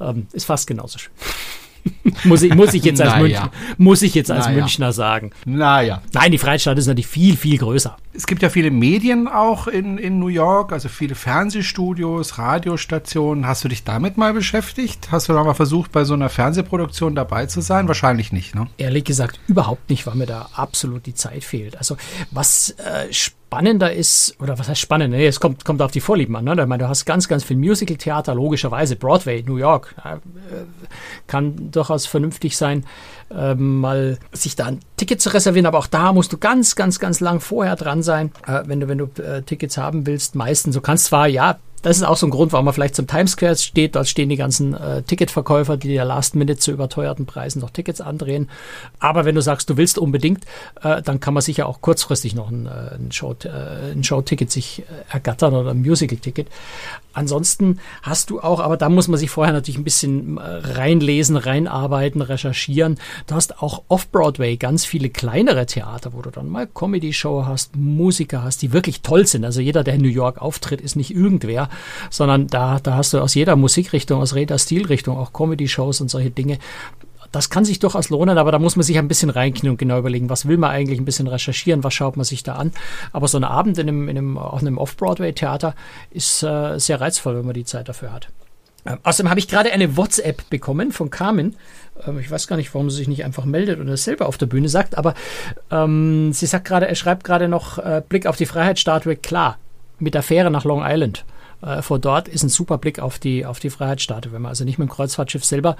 [0.00, 1.12] Ähm, ist fast genauso schön.
[2.24, 3.22] Muss, ich, muss ich jetzt als, Naja.
[3.22, 4.58] Münchner, muss ich jetzt als Naja.
[4.60, 5.30] Münchner sagen.
[5.44, 6.02] Naja.
[6.12, 7.96] Nein, die Freiheitsstadt ist natürlich viel, viel größer.
[8.12, 13.46] Es gibt ja viele Medien auch in, in New York, also viele Fernsehstudios, Radiostationen.
[13.46, 15.08] Hast du dich damit mal beschäftigt?
[15.12, 17.86] Hast du da mal versucht, bei so einer Fernsehproduktion dabei zu sein?
[17.86, 18.66] Wahrscheinlich nicht, ne?
[18.76, 21.78] Ehrlich gesagt, überhaupt nicht, weil mir da absolut die Zeit fehlt.
[21.78, 21.96] Also
[22.30, 23.12] was äh,
[23.48, 25.14] spannender ist, oder was heißt spannend?
[25.14, 26.44] Nee, es kommt, kommt auf die Vorlieben an.
[26.44, 26.52] Ne?
[26.52, 28.94] Ich meine, du hast ganz, ganz viel Musical-Theater, logischerweise.
[28.94, 30.16] Broadway, New York, äh,
[31.26, 32.84] kann durchaus vernünftig sein,
[33.34, 35.64] ähm, mal sich da ein Ticket zu reservieren.
[35.64, 38.88] Aber auch da musst du ganz, ganz, ganz lang vorher dran sein, äh, wenn du,
[38.88, 40.34] wenn du äh, Tickets haben willst.
[40.34, 43.06] Meistens, du kannst zwar, ja, das ist auch so ein Grund, warum man vielleicht zum
[43.06, 43.94] Times Square steht.
[43.94, 48.00] Dort stehen die ganzen äh, Ticketverkäufer, die ja Last Minute zu überteuerten Preisen noch Tickets
[48.00, 48.48] andrehen.
[48.98, 50.44] Aber wenn du sagst, du willst unbedingt,
[50.82, 54.50] äh, dann kann man sicher auch kurzfristig noch ein, äh, ein, Show, äh, ein Showticket
[54.50, 56.48] sich äh, ergattern oder ein Musical-Ticket.
[57.18, 61.36] Ansonsten hast du auch, aber da muss man sich vorher natürlich ein bisschen äh, reinlesen,
[61.36, 62.98] reinarbeiten, recherchieren.
[63.26, 68.44] Du hast auch off-Broadway ganz viele kleinere Theater, wo du dann mal Comedy-Show hast, Musiker
[68.44, 69.44] hast, die wirklich toll sind.
[69.44, 71.67] Also jeder, der in New York auftritt, ist nicht irgendwer,
[72.10, 76.30] sondern da, da hast du aus jeder Musikrichtung, aus jeder Stilrichtung auch Comedy-Shows und solche
[76.30, 76.58] Dinge.
[77.30, 79.98] Das kann sich durchaus lohnen, aber da muss man sich ein bisschen reinknien und genau
[79.98, 82.72] überlegen, was will man eigentlich, ein bisschen recherchieren, was schaut man sich da an.
[83.12, 85.74] Aber so ein Abend in einem, in einem, einem Off-Broadway-Theater
[86.10, 88.28] ist äh, sehr reizvoll, wenn man die Zeit dafür hat.
[88.86, 91.56] Ähm, außerdem habe ich gerade eine WhatsApp bekommen von Carmen.
[92.06, 94.38] Ähm, ich weiß gar nicht, warum sie sich nicht einfach meldet und das selber auf
[94.38, 95.14] der Bühne sagt, aber
[95.70, 99.58] ähm, sie sagt gerade, er schreibt gerade noch äh, Blick auf die Freiheitsstatue, klar,
[99.98, 101.24] mit der Fähre nach Long Island.
[101.62, 104.32] Äh, von dort ist ein super Blick auf die, auf die Freiheitsstatue.
[104.32, 105.76] Wenn man also nicht mit dem Kreuzfahrtschiff selber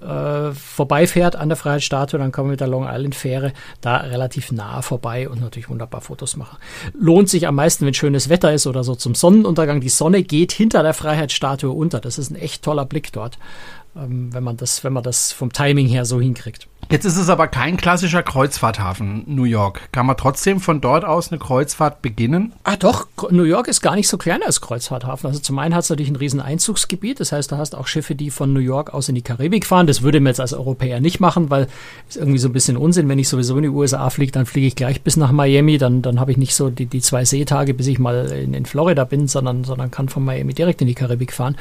[0.00, 4.52] äh, vorbeifährt an der Freiheitsstatue, dann kann man mit der Long Island Fähre da relativ
[4.52, 6.58] nah vorbei und natürlich wunderbar Fotos machen.
[6.98, 9.80] Lohnt sich am meisten, wenn schönes Wetter ist oder so zum Sonnenuntergang.
[9.80, 12.00] Die Sonne geht hinter der Freiheitsstatue unter.
[12.00, 13.38] Das ist ein echt toller Blick dort,
[13.96, 16.68] ähm, wenn man das, wenn man das vom Timing her so hinkriegt.
[16.90, 19.88] Jetzt ist es aber kein klassischer Kreuzfahrthafen, New York.
[19.92, 22.52] Kann man trotzdem von dort aus eine Kreuzfahrt beginnen?
[22.62, 25.26] Ah doch, New York ist gar nicht so klein als Kreuzfahrthafen.
[25.26, 27.20] Also zum einen hat es natürlich ein riesen Einzugsgebiet.
[27.20, 29.86] Das heißt, du hast auch Schiffe, die von New York aus in die Karibik fahren.
[29.86, 31.68] Das würde man jetzt als Europäer nicht machen, weil
[32.08, 33.08] es irgendwie so ein bisschen Unsinn.
[33.08, 35.78] Wenn ich sowieso in die USA fliege, dann fliege ich gleich bis nach Miami.
[35.78, 38.66] Dann, dann habe ich nicht so die, die zwei Seetage, bis ich mal in, in
[38.66, 41.56] Florida bin, sondern, sondern kann von Miami direkt in die Karibik fahren.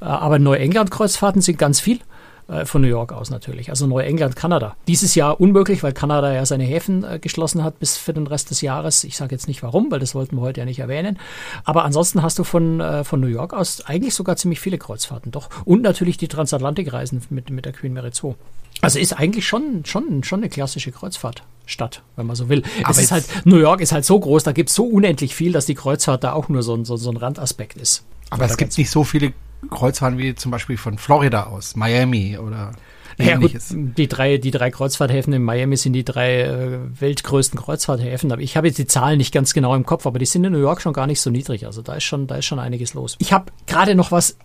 [0.00, 2.00] Äh, Aber Neuengland-Kreuzfahrten sind ganz viel
[2.48, 3.70] äh, von New York aus natürlich.
[3.70, 4.76] Also Neuengland, Kanada.
[4.86, 8.50] Dieses Jahr unmöglich, weil Kanada ja seine Häfen äh, geschlossen hat bis für den Rest
[8.50, 9.04] des Jahres.
[9.04, 11.18] Ich sage jetzt nicht warum, weil das wollten wir heute ja nicht erwähnen.
[11.64, 15.32] Aber ansonsten hast du von, äh, von New York aus eigentlich sogar ziemlich viele Kreuzfahrten,
[15.32, 15.48] doch.
[15.64, 18.34] Und natürlich die Transatlantikreisen mit, mit der Queen Mary 2.
[18.80, 22.62] Also ist eigentlich schon, schon, schon eine klassische Kreuzfahrtstadt, wenn man so will.
[22.82, 25.34] Aber es ist halt, New York ist halt so groß, da gibt es so unendlich
[25.34, 28.04] viel, dass die Kreuzfahrt da auch nur so ein, so, so ein Randaspekt ist.
[28.30, 29.32] Aber es gibt nicht so viele
[29.70, 32.72] Kreuzfahrten wie zum Beispiel von Florida aus, Miami oder
[33.18, 33.74] Ja, gut, ähnliches.
[33.74, 38.38] die drei, die drei Kreuzfahrthäfen in Miami sind die drei äh, weltgrößten Kreuzfahrthäfen.
[38.40, 40.58] Ich habe jetzt die Zahlen nicht ganz genau im Kopf, aber die sind in New
[40.60, 41.66] York schon gar nicht so niedrig.
[41.66, 43.16] Also da ist schon, da ist schon einiges los.
[43.18, 44.36] Ich habe gerade noch was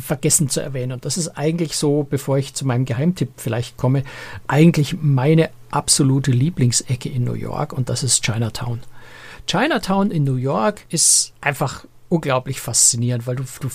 [0.00, 4.04] vergessen zu erwähnen und das ist eigentlich so, bevor ich zu meinem Geheimtipp vielleicht komme,
[4.46, 8.80] eigentlich meine absolute Lieblingsecke in New York und das ist Chinatown.
[9.46, 13.68] Chinatown in New York ist einfach unglaublich faszinierend, weil du, du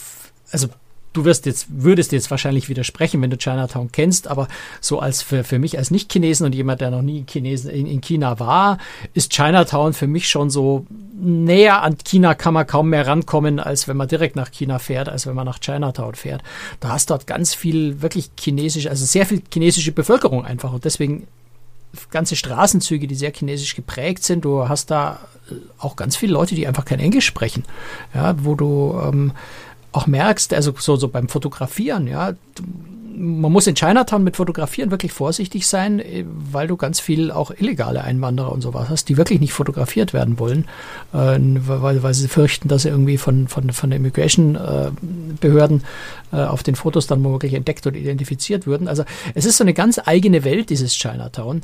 [0.52, 0.68] also
[1.14, 4.48] du wirst jetzt, würdest jetzt wahrscheinlich widersprechen, wenn du Chinatown kennst, aber
[4.82, 7.88] so als für, für mich als Nicht-Chinesen und jemand, der noch nie in, Chinesen, in,
[7.88, 8.78] in China war,
[9.14, 10.86] ist Chinatown für mich schon so
[11.22, 15.10] näher an China kann man kaum mehr rankommen, als wenn man direkt nach China fährt,
[15.10, 16.44] als wenn man nach Chinatown fährt.
[16.80, 21.28] Du hast dort ganz viel wirklich chinesische, also sehr viel chinesische Bevölkerung einfach und deswegen
[22.12, 24.46] ganze Straßenzüge, die sehr chinesisch geprägt sind.
[24.46, 25.20] Du hast da
[25.50, 27.66] äh, auch ganz viele Leute, die einfach kein Englisch sprechen,
[28.14, 29.32] ja, wo du ähm,
[29.92, 32.34] auch merkst, also so, so beim Fotografieren, ja,
[33.20, 37.52] man muss in Chinatown mit Fotografieren wirklich vorsichtig sein, äh, weil du ganz viel auch
[37.52, 40.66] illegale Einwanderer und sowas hast, die wirklich nicht fotografiert werden wollen,
[41.14, 45.84] äh, weil, weil sie fürchten, dass sie irgendwie von, von, von den Immigration-Behörden
[46.32, 48.88] äh, auf den Fotos dann womöglich entdeckt und identifiziert würden.
[48.88, 49.04] Also
[49.36, 51.62] es ist so eine ganz eigene Welt, dieses Chinatown.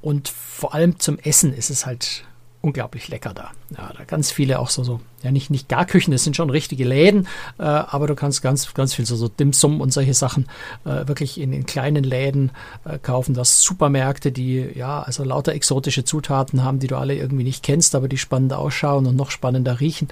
[0.00, 2.24] Und vor allem zum Essen ist es halt
[2.60, 3.50] unglaublich lecker da.
[3.76, 6.84] Ja, da ganz viele auch so, so ja nicht, nicht Garküchen, das sind schon richtige
[6.84, 7.26] Läden,
[7.58, 10.46] äh, aber du kannst ganz, ganz viel so, so Dim Sum und solche Sachen
[10.84, 12.50] äh, wirklich in, in kleinen Läden
[12.84, 13.34] äh, kaufen.
[13.34, 17.94] Das Supermärkte, die ja, also lauter exotische Zutaten haben, die du alle irgendwie nicht kennst,
[17.94, 20.08] aber die spannend ausschauen und noch spannender riechen.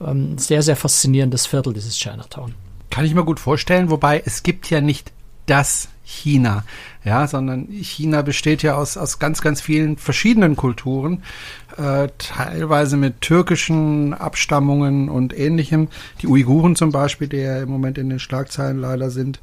[0.00, 2.54] Ähm, sehr, sehr faszinierendes Viertel, dieses Chinatown.
[2.90, 5.12] Kann ich mir gut vorstellen, wobei es gibt ja nicht
[5.46, 6.64] das China,
[7.04, 11.22] ja, sondern China besteht ja aus, aus ganz, ganz vielen verschiedenen Kulturen,
[11.76, 15.88] äh, teilweise mit türkischen Abstammungen und ähnlichem.
[16.20, 19.40] Die Uiguren zum Beispiel, die ja im Moment in den Schlagzeilen leider sind.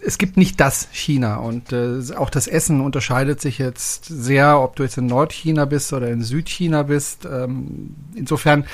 [0.00, 4.76] es gibt nicht das China und äh, auch das Essen unterscheidet sich jetzt sehr, ob
[4.76, 7.26] du jetzt in Nordchina bist oder in Südchina bist.
[7.26, 8.64] Ähm, insofern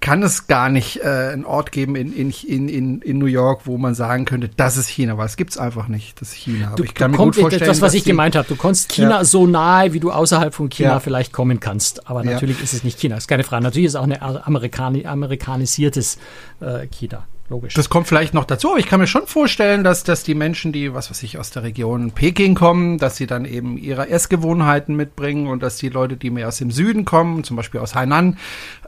[0.00, 2.30] kann es gar nicht äh, einen Ort geben in, in,
[2.68, 5.88] in, in New York, wo man sagen könnte, das ist China, weil es gibt's einfach
[5.88, 6.68] nicht, das China.
[6.68, 9.18] Aber du, ich kann mir gut vorstellen, das, was ich gemeint habe, du kannst China
[9.18, 9.24] ja.
[9.24, 11.00] so nahe, wie du außerhalb von China ja.
[11.00, 12.08] vielleicht kommen kannst.
[12.08, 12.64] Aber natürlich ja.
[12.64, 13.64] ist es nicht China, ist keine Frage.
[13.64, 16.18] Natürlich ist es auch ein Amerikani amerikanisiertes
[16.60, 17.74] äh, China logisch.
[17.74, 20.72] Das kommt vielleicht noch dazu, aber ich kann mir schon vorstellen, dass, dass die Menschen,
[20.72, 24.96] die, was weiß ich, aus der Region Peking kommen, dass sie dann eben ihre Essgewohnheiten
[24.96, 28.38] mitbringen und dass die Leute, die mehr aus dem Süden kommen, zum Beispiel aus Hainan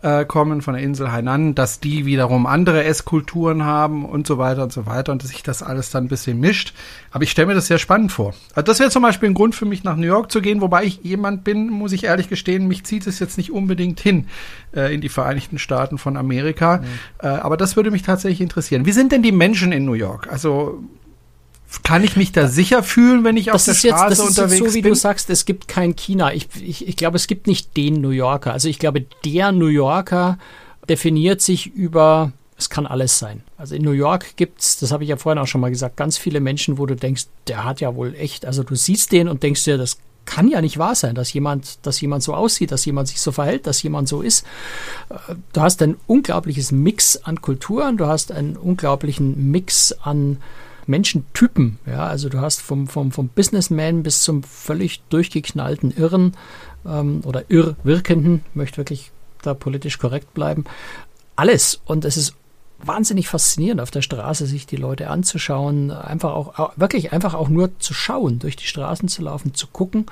[0.03, 4.63] äh, kommen, von der Insel Hainan, dass die wiederum andere Esskulturen haben und so weiter
[4.63, 6.75] und so weiter und dass sich das alles dann ein bisschen mischt.
[7.11, 8.35] Aber ich stelle mir das sehr spannend vor.
[8.55, 10.85] Also das wäre zum Beispiel ein Grund für mich, nach New York zu gehen, wobei
[10.85, 14.27] ich jemand bin, muss ich ehrlich gestehen, mich zieht es jetzt nicht unbedingt hin
[14.75, 16.79] äh, in die Vereinigten Staaten von Amerika.
[16.79, 16.85] Mhm.
[17.23, 18.87] Äh, aber das würde mich tatsächlich interessieren.
[18.87, 20.29] Wie sind denn die Menschen in New York?
[20.31, 20.83] Also
[21.83, 24.61] kann ich mich da sicher fühlen, wenn ich auf der Straße jetzt, das unterwegs ist
[24.61, 24.93] jetzt so, wie bin?
[24.93, 26.33] du sagst, es gibt kein China.
[26.33, 28.53] Ich, ich, ich glaube, es gibt nicht den New Yorker.
[28.53, 30.39] Also ich glaube, der New Yorker
[30.89, 33.43] definiert sich über, es kann alles sein.
[33.59, 36.17] Also in New York gibt's, das habe ich ja vorhin auch schon mal gesagt, ganz
[36.17, 39.43] viele Menschen, wo du denkst, der hat ja wohl echt, also du siehst den und
[39.43, 42.85] denkst dir, das kann ja nicht wahr sein, dass jemand, dass jemand so aussieht, dass
[42.85, 44.45] jemand sich so verhält, dass jemand so ist.
[45.09, 50.37] Äh, du hast ein unglaubliches Mix an Kulturen, du hast einen unglaublichen Mix an
[50.87, 51.79] Menschentypen.
[51.87, 56.35] Ja, also du hast vom, vom, vom Businessman bis zum völlig durchgeknallten Irren
[56.87, 59.11] ähm, oder Irrwirkenden, möchte wirklich
[59.43, 60.65] da politisch korrekt bleiben.
[61.37, 61.81] Alles.
[61.87, 62.35] Und es ist
[62.83, 67.79] wahnsinnig faszinierend auf der Straße, sich die Leute anzuschauen, einfach auch, wirklich einfach auch nur
[67.79, 70.07] zu schauen, durch die Straßen zu laufen, zu gucken.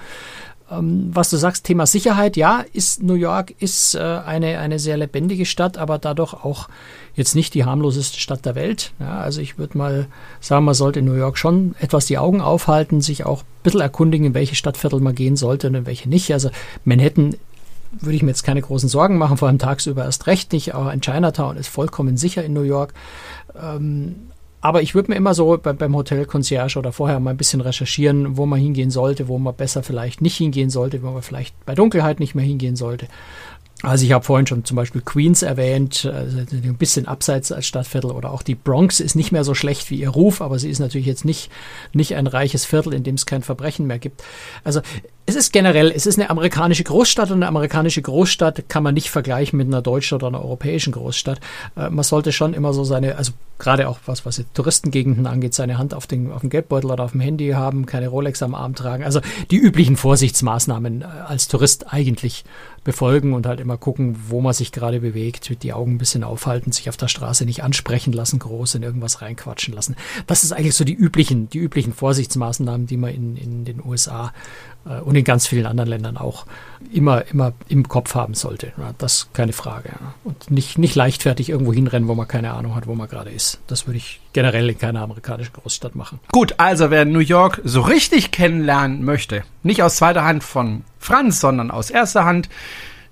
[0.71, 4.97] Ähm, was du sagst, Thema Sicherheit, ja, ist New York ist äh, eine, eine sehr
[4.97, 6.69] lebendige Stadt, aber dadurch auch
[7.15, 8.93] jetzt nicht die harmloseste Stadt der Welt.
[8.99, 10.07] Ja, also ich würde mal
[10.41, 13.81] sagen, man sollte in New York schon etwas die Augen aufhalten, sich auch ein bisschen
[13.81, 16.33] erkundigen, in welche Stadtviertel man gehen sollte und in welche nicht.
[16.33, 16.51] Also
[16.85, 17.37] Manhattan
[17.93, 20.75] würde ich mir jetzt keine großen Sorgen machen, vor allem tagsüber erst recht nicht.
[20.75, 22.95] Aber in Chinatown ist vollkommen sicher in New York.
[23.61, 24.17] Ähm,
[24.61, 27.61] aber ich würde mir immer so bei, beim Hotel Concierge oder vorher mal ein bisschen
[27.61, 31.55] recherchieren, wo man hingehen sollte, wo man besser vielleicht nicht hingehen sollte, wo man vielleicht
[31.67, 33.07] bei Dunkelheit nicht mehr hingehen sollte.
[33.83, 38.11] Also ich habe vorhin schon zum Beispiel Queens erwähnt, also ein bisschen abseits als Stadtviertel
[38.11, 40.79] oder auch die Bronx ist nicht mehr so schlecht wie ihr Ruf, aber sie ist
[40.79, 41.51] natürlich jetzt nicht,
[41.93, 44.25] nicht ein reiches Viertel, in dem es kein Verbrechen mehr gibt.
[44.65, 44.81] Also
[45.27, 49.11] es ist generell, es ist eine amerikanische Großstadt und eine amerikanische Großstadt kann man nicht
[49.11, 51.41] vergleichen mit einer deutschen oder einer europäischen Großstadt.
[51.77, 55.79] Äh, man sollte schon immer so seine, also gerade auch was, was Touristengegenden angeht, seine
[55.79, 58.75] Hand auf, den, auf dem Geldbeutel oder auf dem Handy haben, keine Rolex am Arm
[58.77, 59.03] tragen.
[59.03, 62.45] Also die üblichen Vorsichtsmaßnahmen äh, als Tourist eigentlich
[62.85, 66.71] befolgen und halt immer gucken, wo man sich gerade bewegt, die Augen ein bisschen aufhalten,
[66.71, 69.97] sich auf der Straße nicht ansprechen lassen, groß in irgendwas reinquatschen lassen.
[70.29, 74.33] Das ist eigentlich so die üblichen, die üblichen Vorsichtsmaßnahmen, die man in, in den USA
[75.05, 76.47] und in ganz vielen anderen Ländern auch
[76.93, 78.73] immer, immer im Kopf haben sollte.
[78.99, 79.91] Das ist keine Frage.
[80.23, 83.61] Und nicht, nicht leichtfertig irgendwo hinrennen, wo man keine Ahnung hat, wo man gerade ist.
[83.67, 86.21] Das würde ich generell in keiner amerikanischen Großstadt machen.
[86.31, 91.41] Gut, also wer New York so richtig kennenlernen möchte, nicht aus zweiter Hand von Franz,
[91.41, 92.49] sondern aus erster Hand,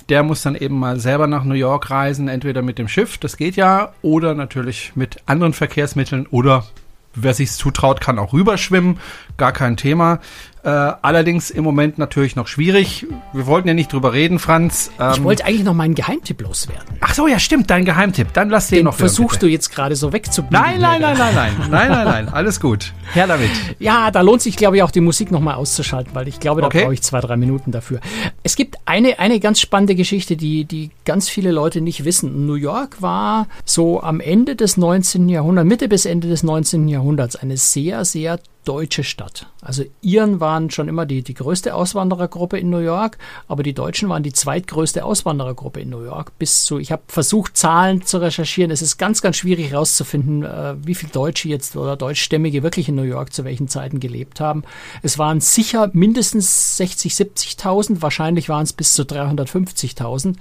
[0.08, 3.37] der muss dann eben mal selber nach New York reisen, entweder mit dem Schiff, das
[3.37, 6.66] geht ja, oder natürlich mit anderen Verkehrsmitteln oder
[7.14, 8.98] wer sich zutraut, kann auch rüberschwimmen,
[9.37, 10.20] gar kein Thema.
[10.64, 13.07] Äh, allerdings im Moment natürlich noch schwierig.
[13.35, 14.90] Wir wollten ja nicht drüber reden, Franz.
[14.98, 16.96] Ähm, ich wollte eigentlich noch meinen Geheimtipp loswerden.
[17.03, 18.33] Ach so, ja, stimmt, dein Geheimtipp.
[18.33, 20.59] Dann lass den, den noch versuchst hören, du jetzt gerade so wegzubiegen.
[20.59, 22.94] Nein, nein, nein, nein, nein, nein, nein, nein, alles gut.
[23.12, 23.50] Her damit.
[23.79, 26.68] Ja, da lohnt sich, glaube ich, auch die Musik nochmal auszuschalten, weil ich glaube, da
[26.68, 26.85] okay.
[26.85, 28.00] brauche ich zwei, drei Minuten dafür.
[28.42, 32.46] Es gibt eine, eine ganz spannende Geschichte, die, die ganz viele Leute nicht wissen.
[32.46, 35.29] New York war so am Ende des 19.
[35.29, 36.88] Jahrhunderts, Mitte bis Ende des 19.
[36.88, 39.46] Jahrhunderts eine sehr, sehr deutsche Stadt.
[39.61, 44.09] Also Iren waren schon immer die, die größte Auswanderergruppe in New York, aber die Deutschen
[44.09, 46.38] waren die zweitgrößte Auswanderergruppe in New York.
[46.38, 48.70] Bis zu, ich habe versucht, Zahlen zu recherchieren.
[48.70, 52.94] Es ist ganz, ganz schwierig herauszufinden, äh, wie viele Deutsche jetzt oder Deutschstämmige wirklich in
[52.94, 54.64] New York zu welchen Zeiten gelebt haben.
[55.03, 60.37] Es waren sicher mindestens 60, 70.000, wahrscheinlich waren es bis zu 350.000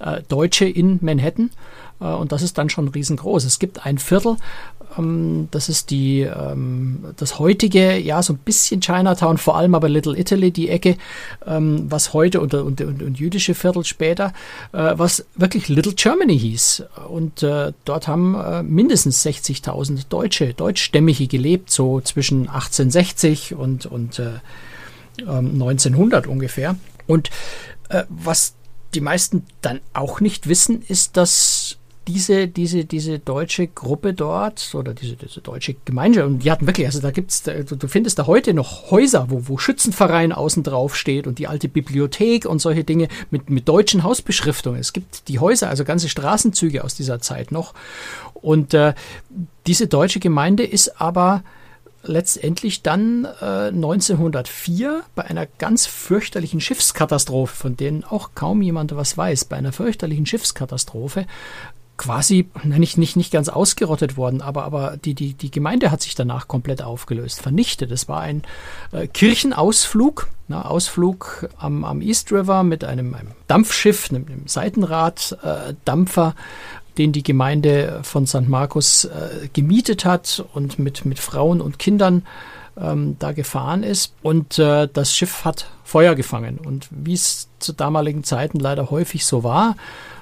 [0.00, 1.50] äh, Deutsche in Manhattan.
[2.00, 3.44] Äh, und das ist dann schon riesengroß.
[3.44, 4.36] Es gibt ein Viertel,
[4.96, 9.88] ähm, das ist die, ähm, das heutige, ja, so ein bisschen Chinatown, vor allem aber
[9.88, 10.96] Little Italy, die Ecke,
[11.46, 14.32] ähm, was heute und, und, und, und jüdische Viertel später,
[14.72, 16.84] äh, was wirklich Little Germany hieß.
[17.08, 24.18] Und äh, dort haben äh, mindestens 60.000 Deutsche, Deutschstämmige gelebt, so zwischen 1860 und, und
[24.18, 24.40] äh,
[25.26, 26.76] 1900 ähm, ungefähr.
[27.06, 27.30] Und
[27.88, 28.54] äh, was
[28.94, 31.77] die meisten dann auch nicht wissen, ist, dass
[32.08, 36.86] diese, diese, diese deutsche Gruppe dort oder diese, diese deutsche Gemeinde, und die hatten wirklich,
[36.86, 40.96] also da gibt's, du, du findest da heute noch Häuser, wo, wo Schützenverein außen drauf
[40.96, 44.80] steht und die alte Bibliothek und solche Dinge mit, mit deutschen Hausbeschriftungen.
[44.80, 47.74] Es gibt die Häuser, also ganze Straßenzüge aus dieser Zeit noch.
[48.32, 48.94] Und äh,
[49.66, 51.42] diese deutsche Gemeinde ist aber
[52.04, 59.18] letztendlich dann äh, 1904 bei einer ganz fürchterlichen Schiffskatastrophe, von denen auch kaum jemand was
[59.18, 61.26] weiß, bei einer fürchterlichen Schiffskatastrophe
[61.98, 66.14] quasi nicht, nicht, nicht ganz ausgerottet worden, aber, aber die, die, die Gemeinde hat sich
[66.14, 67.90] danach komplett aufgelöst, vernichtet.
[67.90, 68.42] Es war ein
[68.92, 76.34] äh, Kirchenausflug, na, Ausflug am, am East River mit einem, einem Dampfschiff, einem, einem Seitenraddampfer,
[76.36, 78.48] äh, den die Gemeinde von St.
[78.48, 82.24] Markus äh, gemietet hat und mit, mit Frauen und Kindern
[82.80, 84.14] ähm, da gefahren ist.
[84.22, 86.58] Und äh, das Schiff hat Feuer gefangen.
[86.58, 89.76] Und wie es zu damaligen Zeiten leider häufig so war,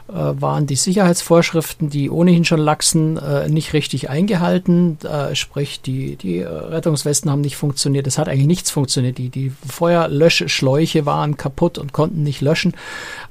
[0.08, 4.98] waren die Sicherheitsvorschriften, die ohnehin schon laxen, äh, nicht richtig eingehalten.
[5.02, 8.06] Äh, sprich, die, die Rettungswesten haben nicht funktioniert.
[8.06, 9.18] Es hat eigentlich nichts funktioniert.
[9.18, 12.74] Die, die Feuerlöschschläuche waren kaputt und konnten nicht löschen.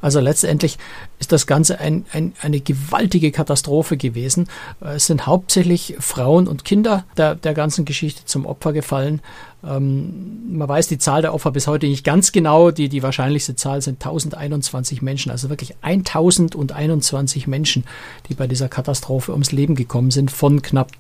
[0.02, 0.78] Also letztendlich
[1.20, 4.48] ist das Ganze ein, ein, eine gewaltige Katastrophe gewesen.
[4.82, 9.22] Es sind hauptsächlich Frauen und Kinder der, der ganzen Geschichte zum Opfer gefallen.
[9.66, 12.72] Ähm, man weiß die Zahl der Opfer bis heute nicht ganz genau.
[12.72, 17.86] Die, die wahrscheinlichste Zahl sind 1021 Menschen, also wirklich 1021 Menschen,
[18.30, 20.92] die bei dieser Katastrophe ums Leben gekommen sind, von knapp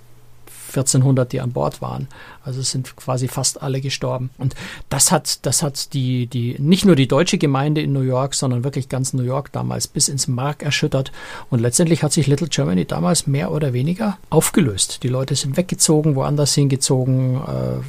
[0.75, 2.07] 1400, die an Bord waren.
[2.43, 4.29] Also es sind quasi fast alle gestorben.
[4.37, 4.55] Und
[4.89, 8.63] das hat, das hat die, die, nicht nur die deutsche Gemeinde in New York, sondern
[8.63, 11.11] wirklich ganz New York damals bis ins Mark erschüttert.
[11.49, 15.03] Und letztendlich hat sich Little Germany damals mehr oder weniger aufgelöst.
[15.03, 17.35] Die Leute sind weggezogen, woanders hingezogen.
[17.35, 17.83] Äh,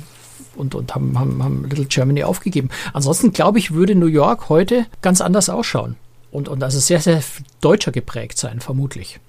[0.56, 2.70] und, und haben, haben, haben Little Germany aufgegeben.
[2.94, 5.96] Ansonsten glaube ich, würde New York heute ganz anders ausschauen.
[6.30, 7.22] Und, und also sehr, sehr
[7.60, 9.20] deutscher geprägt sein, vermutlich.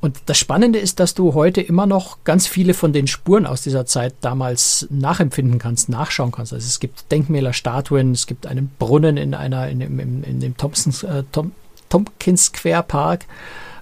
[0.00, 3.62] Und das Spannende ist, dass du heute immer noch ganz viele von den Spuren aus
[3.62, 6.52] dieser Zeit damals nachempfinden kannst, nachschauen kannst.
[6.52, 10.56] Also es gibt Denkmäler, Statuen, es gibt einen Brunnen in einer, in, in, in dem
[10.56, 11.52] Thompson, äh, Tom,
[11.88, 13.24] Tompkins Square Park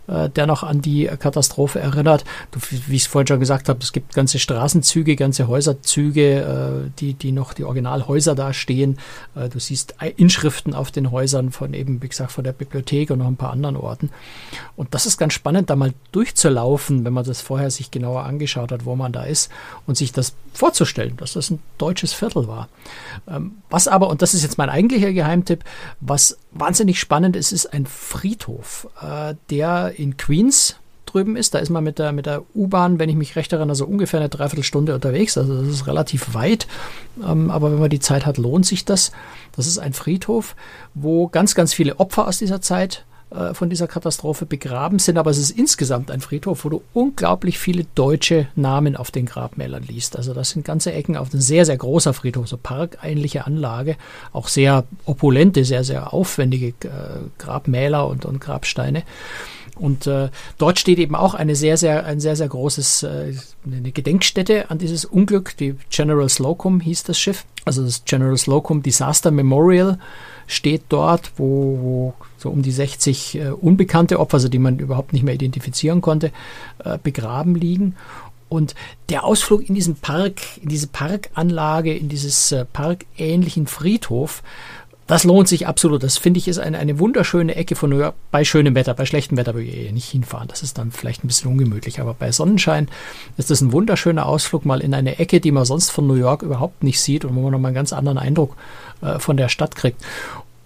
[0.08, 2.24] äh, der noch an die Katastrophe erinnert.
[2.50, 6.90] Du, wie ich es vorhin schon gesagt habe, es gibt ganze Straßenzüge, ganze Häuserzüge, äh,
[6.98, 8.98] die, die noch die Originalhäuser da stehen.
[9.34, 13.18] Äh, du siehst Inschriften auf den Häusern von eben, wie gesagt, von der Bibliothek und
[13.18, 14.10] noch ein paar anderen Orten.
[14.76, 18.72] Und das ist ganz spannend, da mal durchzulaufen, wenn man das vorher sich genauer angeschaut
[18.72, 19.50] hat, wo man da ist
[19.86, 22.68] und sich das vorzustellen, dass das ein deutsches Viertel war.
[23.28, 25.64] Ähm, was aber, und das ist jetzt mein eigentlicher Geheimtipp,
[26.00, 31.54] was wahnsinnig spannend ist, ist ein Friedhof, äh, der in Queens drüben ist.
[31.54, 34.20] Da ist man mit der, mit der U-Bahn, wenn ich mich recht erinnere, so ungefähr
[34.20, 35.38] eine Dreiviertelstunde unterwegs.
[35.38, 36.66] Also das ist relativ weit.
[37.24, 39.12] Ähm, aber wenn man die Zeit hat, lohnt sich das.
[39.52, 40.56] Das ist ein Friedhof,
[40.94, 45.30] wo ganz, ganz viele Opfer aus dieser Zeit äh, von dieser Katastrophe begraben sind, aber
[45.30, 50.16] es ist insgesamt ein Friedhof, wo du unglaublich viele deutsche Namen auf den Grabmälern liest.
[50.16, 53.96] Also das sind ganze Ecken auf ein sehr, sehr großer Friedhof, so parkähnliche Anlage,
[54.32, 59.02] auch sehr opulente, sehr, sehr aufwendige äh, Grabmäler und, und Grabsteine.
[59.74, 63.34] Und äh, dort steht eben auch eine sehr, sehr, ein sehr, sehr großes, äh,
[63.66, 65.56] eine Gedenkstätte an dieses Unglück.
[65.56, 67.44] Die General Slocum hieß das Schiff.
[67.64, 69.98] Also das General Slocum Disaster Memorial
[70.46, 72.14] steht dort, wo, wo
[72.46, 76.30] so um die 60 äh, unbekannte Opfer, also die man überhaupt nicht mehr identifizieren konnte,
[76.84, 77.96] äh, begraben liegen.
[78.48, 78.76] Und
[79.08, 84.44] der Ausflug in diesen Park, in diese Parkanlage, in dieses äh, parkähnlichen Friedhof,
[85.08, 86.02] das lohnt sich absolut.
[86.02, 88.14] Das finde ich ist eine, eine wunderschöne Ecke von New York.
[88.32, 90.48] Bei schönem Wetter, bei schlechtem Wetter würde ich nicht hinfahren.
[90.48, 92.00] Das ist dann vielleicht ein bisschen ungemütlich.
[92.00, 92.88] Aber bei Sonnenschein
[93.36, 96.42] ist das ein wunderschöner Ausflug mal in eine Ecke, die man sonst von New York
[96.42, 98.56] überhaupt nicht sieht und wo man nochmal einen ganz anderen Eindruck
[99.00, 100.02] äh, von der Stadt kriegt.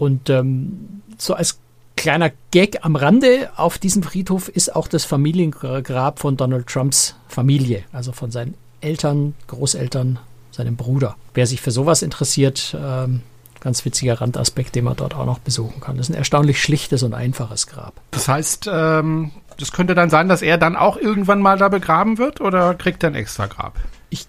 [0.01, 1.59] Und ähm, so als
[2.01, 7.83] kleiner Gag am Rande auf diesem Friedhof ist auch das Familiengrab von Donald Trumps Familie,
[7.93, 10.17] also von seinen Eltern, Großeltern,
[10.49, 11.15] seinem Bruder.
[11.35, 13.21] Wer sich für sowas interessiert, ähm,
[13.59, 15.97] ganz witziger Randaspekt, den man dort auch noch besuchen kann.
[15.97, 17.93] Das ist ein erstaunlich schlichtes und einfaches Grab.
[18.09, 22.17] Das heißt, ähm, das könnte dann sein, dass er dann auch irgendwann mal da begraben
[22.17, 23.77] wird oder kriegt er ein extra Grab?
[24.09, 24.25] Ich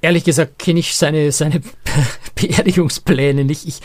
[0.00, 1.60] ehrlich gesagt kenne ich seine, seine
[2.36, 3.66] Beerdigungspläne nicht.
[3.66, 3.80] Ich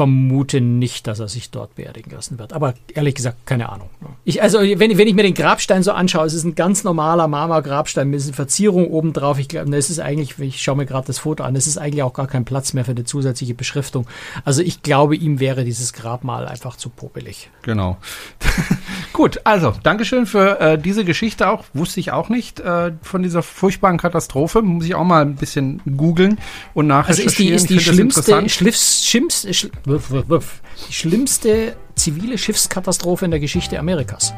[0.00, 2.54] vermute nicht, dass er sich dort beerdigen lassen wird.
[2.54, 3.90] Aber ehrlich gesagt, keine Ahnung.
[4.24, 7.28] Ich, also, wenn, wenn ich mir den Grabstein so anschaue, es ist ein ganz normaler
[7.28, 9.38] Marmorgrabstein mit einer Verzierung oben drauf.
[9.38, 12.02] Ich glaube, es ist eigentlich, ich schaue mir gerade das Foto an, es ist eigentlich
[12.02, 14.06] auch gar kein Platz mehr für eine zusätzliche Beschriftung.
[14.42, 17.50] Also ich glaube, ihm wäre dieses Grabmal einfach zu popelig.
[17.60, 17.98] Genau.
[19.12, 21.64] Gut, also, Dankeschön für äh, diese Geschichte auch.
[21.74, 24.62] Wusste ich auch nicht äh, von dieser furchtbaren Katastrophe.
[24.62, 26.38] Muss ich auch mal ein bisschen googeln
[26.72, 27.52] und nachrecherchieren.
[27.52, 33.78] Also ist die, ist die schlimmste, schlimmste, schlimmste, die schlimmste zivile Schiffskatastrophe in der Geschichte
[33.78, 34.32] Amerikas.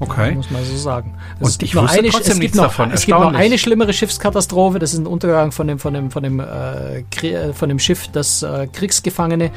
[0.00, 0.34] Okay.
[0.34, 1.14] Muss man so sagen.
[1.40, 2.90] Also Und ich wusste eine, trotzdem es nichts noch, davon.
[2.90, 4.78] Es gibt noch eine schlimmere Schiffskatastrophe.
[4.78, 8.42] Das ist ein Untergang von dem, von dem, von dem, äh, von dem Schiff, das
[8.42, 9.50] äh, Kriegsgefangene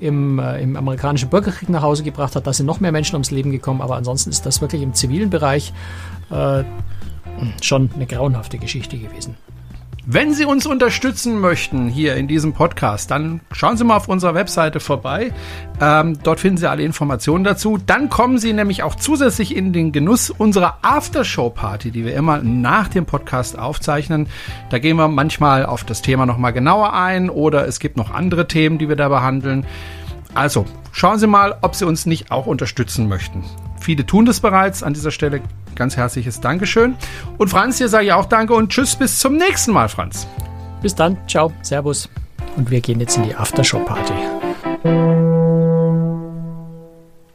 [0.00, 2.46] im, äh, im amerikanischen Bürgerkrieg nach Hause gebracht hat.
[2.46, 3.82] Da sind noch mehr Menschen ums Leben gekommen.
[3.82, 5.74] Aber ansonsten ist das wirklich im zivilen Bereich
[6.30, 6.64] äh,
[7.60, 9.36] schon eine grauenhafte Geschichte gewesen.
[10.04, 14.34] Wenn Sie uns unterstützen möchten hier in diesem Podcast, dann schauen Sie mal auf unserer
[14.34, 15.32] Webseite vorbei.
[15.80, 17.78] Ähm, dort finden Sie alle Informationen dazu.
[17.78, 22.88] Dann kommen Sie nämlich auch zusätzlich in den Genuss unserer Aftershow-Party, die wir immer nach
[22.88, 24.26] dem Podcast aufzeichnen.
[24.70, 28.48] Da gehen wir manchmal auf das Thema nochmal genauer ein oder es gibt noch andere
[28.48, 29.64] Themen, die wir da behandeln.
[30.34, 33.44] Also, schauen Sie mal, ob Sie uns nicht auch unterstützen möchten.
[33.82, 34.82] Viele tun das bereits.
[34.82, 35.40] An dieser Stelle
[35.74, 36.94] ganz herzliches Dankeschön.
[37.38, 40.26] Und Franz, hier sage ich auch Danke und Tschüss, bis zum nächsten Mal, Franz.
[40.80, 42.08] Bis dann, ciao, Servus.
[42.56, 45.41] Und wir gehen jetzt in die Aftershow-Party.